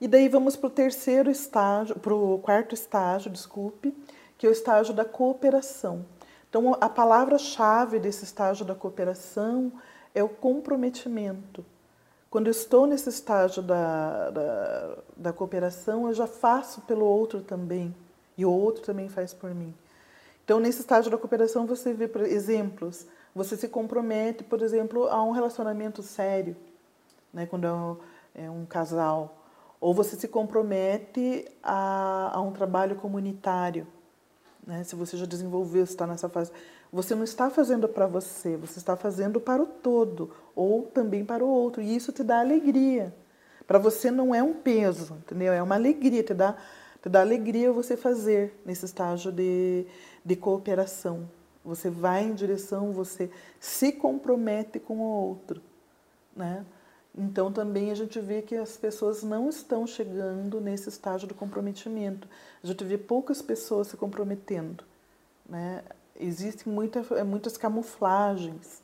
E 0.00 0.06
daí 0.06 0.28
vamos 0.28 0.54
para 0.54 0.68
o 0.68 0.70
terceiro 0.70 1.30
estágio, 1.30 1.98
para 1.98 2.14
o 2.14 2.38
quarto 2.38 2.74
estágio, 2.74 3.30
desculpe, 3.30 3.92
que 4.36 4.46
é 4.46 4.48
o 4.48 4.52
estágio 4.52 4.94
da 4.94 5.04
cooperação. 5.04 6.04
Então, 6.48 6.76
a 6.80 6.88
palavra-chave 6.88 7.98
desse 7.98 8.24
estágio 8.24 8.64
da 8.64 8.74
cooperação 8.74 9.72
é 10.14 10.22
o 10.22 10.28
comprometimento. 10.28 11.64
Quando 12.30 12.46
eu 12.46 12.52
estou 12.52 12.86
nesse 12.86 13.08
estágio 13.08 13.62
da, 13.62 14.30
da, 14.30 14.96
da 15.16 15.32
cooperação, 15.32 16.06
eu 16.06 16.14
já 16.14 16.26
faço 16.26 16.82
pelo 16.82 17.04
outro 17.04 17.40
também, 17.40 17.94
e 18.36 18.46
o 18.46 18.52
outro 18.52 18.82
também 18.82 19.08
faz 19.08 19.34
por 19.34 19.54
mim. 19.54 19.74
Então, 20.44 20.60
nesse 20.60 20.80
estágio 20.80 21.10
da 21.10 21.18
cooperação, 21.18 21.66
você 21.66 21.92
vê 21.92 22.10
exemplos. 22.26 23.06
Você 23.34 23.56
se 23.56 23.68
compromete, 23.68 24.44
por 24.44 24.62
exemplo, 24.62 25.08
a 25.08 25.22
um 25.22 25.30
relacionamento 25.30 26.02
sério, 26.02 26.56
né? 27.32 27.46
quando 27.46 27.66
é 27.66 27.72
um, 27.72 27.96
é 28.34 28.50
um 28.50 28.64
casal 28.64 29.37
ou 29.80 29.94
você 29.94 30.16
se 30.16 30.28
compromete 30.28 31.46
a, 31.62 32.32
a 32.34 32.40
um 32.40 32.52
trabalho 32.52 32.96
comunitário, 32.96 33.86
né? 34.66 34.82
se 34.84 34.94
você 34.96 35.16
já 35.16 35.26
desenvolveu, 35.26 35.84
está 35.84 36.06
nessa 36.06 36.28
fase, 36.28 36.50
você 36.92 37.14
não 37.14 37.24
está 37.24 37.50
fazendo 37.50 37.88
para 37.88 38.06
você, 38.06 38.56
você 38.56 38.78
está 38.78 38.96
fazendo 38.96 39.40
para 39.40 39.62
o 39.62 39.66
todo 39.66 40.30
ou 40.54 40.82
também 40.82 41.24
para 41.24 41.44
o 41.44 41.48
outro. 41.48 41.82
E 41.82 41.94
isso 41.94 42.12
te 42.12 42.22
dá 42.22 42.40
alegria. 42.40 43.14
Para 43.66 43.78
você 43.78 44.10
não 44.10 44.34
é 44.34 44.42
um 44.42 44.54
peso, 44.54 45.14
entendeu? 45.14 45.52
É 45.52 45.62
uma 45.62 45.74
alegria, 45.74 46.22
te 46.22 46.32
dá, 46.32 46.56
te 47.02 47.08
dá 47.08 47.20
alegria 47.20 47.70
você 47.70 47.96
fazer 47.96 48.58
nesse 48.64 48.86
estágio 48.86 49.30
de, 49.30 49.86
de 50.24 50.34
cooperação. 50.34 51.28
Você 51.62 51.90
vai 51.90 52.24
em 52.24 52.34
direção, 52.34 52.92
você 52.92 53.30
se 53.60 53.92
compromete 53.92 54.80
com 54.80 54.96
o 54.96 55.28
outro, 55.28 55.60
né? 56.34 56.64
Então 57.18 57.50
também 57.50 57.90
a 57.90 57.96
gente 57.96 58.20
vê 58.20 58.40
que 58.42 58.54
as 58.54 58.76
pessoas 58.76 59.24
não 59.24 59.48
estão 59.48 59.84
chegando 59.88 60.60
nesse 60.60 60.88
estágio 60.88 61.26
do 61.26 61.34
comprometimento. 61.34 62.28
A 62.62 62.66
gente 62.66 62.84
vê 62.84 62.96
poucas 62.96 63.42
pessoas 63.42 63.88
se 63.88 63.96
comprometendo, 63.96 64.84
né? 65.48 65.82
Existem 66.20 66.72
muita, 66.72 67.02
muitas 67.24 67.56
camuflagens 67.56 68.82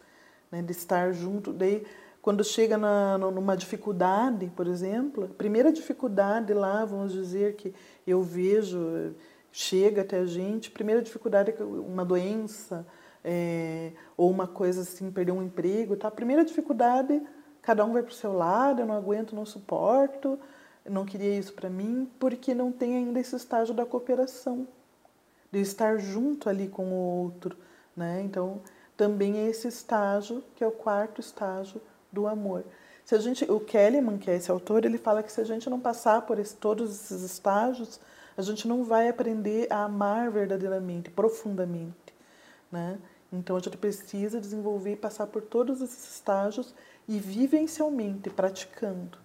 né, 0.51 0.63
de 0.63 0.73
estar 0.73 1.13
junto. 1.13 1.53
Daí, 1.53 1.87
quando 2.21 2.43
chega 2.43 2.77
na, 2.77 3.19
numa 3.19 3.57
dificuldade, 3.57 4.51
por 4.57 4.67
exemplo, 4.67 5.29
primeira 5.29 5.73
dificuldade 5.73 6.53
lá, 6.53 6.85
vamos 6.85 7.13
dizer 7.13 7.55
que 7.55 7.73
eu 8.07 8.23
vejo, 8.23 9.15
chega 9.53 10.03
até 10.03 10.19
a 10.19 10.27
gente, 10.27 10.71
primeira 10.71 11.03
dificuldade 11.03 11.55
é 11.57 11.63
uma 11.63 12.05
doença 12.05 12.87
é, 13.25 13.93
ou 14.17 14.31
uma 14.31 14.47
coisa 14.47 14.83
assim, 14.83 15.11
perder 15.11 15.33
um 15.33 15.43
emprego. 15.43 15.97
Tá? 15.97 16.11
Primeira 16.11 16.45
dificuldade 16.45 17.21
cada 17.65 17.85
um 17.85 17.93
vai 17.93 18.03
para 18.03 18.13
o 18.13 18.15
seu 18.15 18.33
lado, 18.33 18.81
eu 18.81 18.87
não 18.87 18.95
aguento, 18.95 19.35
não 19.35 19.47
suporto, 19.47 20.39
não 20.85 21.05
queria 21.05 21.39
isso 21.39 21.53
para 21.55 21.71
mim, 21.71 22.11
porque 22.19 22.55
não 22.55 22.71
tem 22.71 22.97
ainda 22.97 23.19
esse 23.19 23.35
estágio 23.35 23.75
da 23.75 23.87
cooperação, 23.87 24.69
de 25.51 25.61
estar 25.61 25.99
junto 25.99 26.49
ali 26.49 26.69
com 26.69 26.87
o 26.87 27.23
outro, 27.25 27.57
né? 27.97 28.21
Então, 28.23 28.61
também 28.97 29.39
é 29.39 29.49
esse 29.49 29.67
estágio 29.67 30.45
que 30.55 30.63
é 30.63 30.67
o 30.67 30.73
quarto 30.73 31.21
estágio 31.21 31.81
do 32.13 32.27
amor. 32.27 32.65
Se 33.05 33.15
a 33.15 33.19
gente, 33.19 33.45
o 33.51 33.61
Kellyman, 33.61 34.19
que 34.19 34.31
é 34.31 34.37
esse 34.37 34.51
autor, 34.51 34.85
ele 34.85 34.99
fala 34.99 35.23
que 35.23 35.33
se 35.33 35.41
a 35.41 35.45
gente 35.45 35.69
não 35.69 35.81
passar 35.81 36.23
por 36.23 36.39
esse, 36.39 36.55
todos 36.57 36.91
esses 36.91 37.23
estágios, 37.23 38.01
a 38.37 38.43
gente 38.43 38.67
não 38.67 38.85
vai 38.85 39.09
aprender 39.09 39.67
a 39.71 39.85
amar 39.85 40.31
verdadeiramente, 40.31 41.11
profundamente, 41.11 42.15
né? 42.71 42.99
Então 43.35 43.57
a 43.57 43.61
gente 43.61 43.77
precisa 43.77 44.41
desenvolver 44.41 44.93
e 44.93 44.97
passar 44.97 45.27
por 45.27 45.43
todos 45.43 45.81
esses 45.81 46.15
estágios 46.15 46.75
e 47.09 47.19
vivencialmente 47.19 48.31
praticando. 48.31 49.19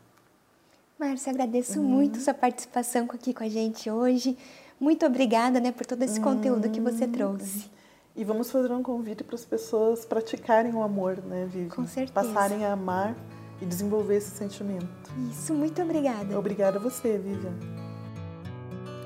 Márcia, 0.99 1.31
agradeço 1.31 1.79
uhum. 1.79 1.85
muito 1.85 2.19
sua 2.19 2.33
participação 2.33 3.07
aqui 3.09 3.33
com 3.33 3.43
a 3.43 3.49
gente 3.49 3.89
hoje. 3.89 4.37
Muito 4.79 5.05
obrigada 5.05 5.59
né, 5.59 5.71
por 5.71 5.85
todo 5.85 6.03
esse 6.03 6.19
uhum. 6.19 6.25
conteúdo 6.25 6.69
que 6.69 6.81
você 6.81 7.07
trouxe. 7.07 7.69
E 8.15 8.23
vamos 8.23 8.51
fazer 8.51 8.71
um 8.71 8.83
convite 8.83 9.23
para 9.23 9.35
as 9.35 9.45
pessoas 9.45 10.03
praticarem 10.03 10.73
o 10.73 10.81
amor, 10.81 11.17
né, 11.23 11.47
Vivi? 11.49 11.69
Com 11.69 11.87
certeza. 11.87 12.13
Passarem 12.13 12.65
a 12.65 12.73
amar 12.73 13.15
e 13.61 13.65
desenvolver 13.65 14.17
esse 14.17 14.31
sentimento. 14.31 14.89
Isso, 15.31 15.53
muito 15.53 15.81
obrigada. 15.81 16.37
Obrigada 16.37 16.77
a 16.77 16.81
você, 16.81 17.17
Vivian. 17.17 17.53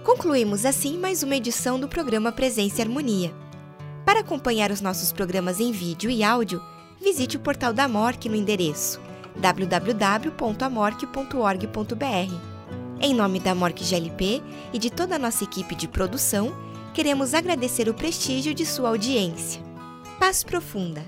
Concluímos 0.04 0.66
assim 0.66 0.98
mais 0.98 1.22
uma 1.22 1.36
edição 1.36 1.80
do 1.80 1.88
programa 1.88 2.32
Presença 2.32 2.80
e 2.80 2.82
Harmonia. 2.82 3.43
Para 4.06 4.20
acompanhar 4.20 4.72
os 4.72 4.82
nossos 4.82 5.12
programas 5.12 5.60
em 5.60 5.72
vídeo 5.72 6.10
e 6.10 6.24
áudio, 6.24 6.62
visite 7.02 7.38
o 7.38 7.40
portal 7.40 7.74
da 7.74 7.88
MORC 7.88 8.30
no 8.30 8.36
endereço 8.36 9.02
www.amorc.org.br. 9.36 12.34
Em 13.02 13.14
nome 13.14 13.40
da 13.40 13.56
MORC 13.56 13.84
GLP 13.84 14.42
e 14.72 14.80
de 14.80 14.90
toda 14.90 15.16
a 15.16 15.20
nossa 15.20 15.44
equipe 15.44 15.76
de 15.76 15.88
produção, 15.88 16.54
queremos 16.94 17.34
agradecer 17.34 17.90
o 17.90 17.94
prestígio 17.94 18.54
de 18.54 18.66
sua 18.66 18.90
audiência. 18.90 19.62
Paz 20.20 20.44
profunda! 20.44 21.02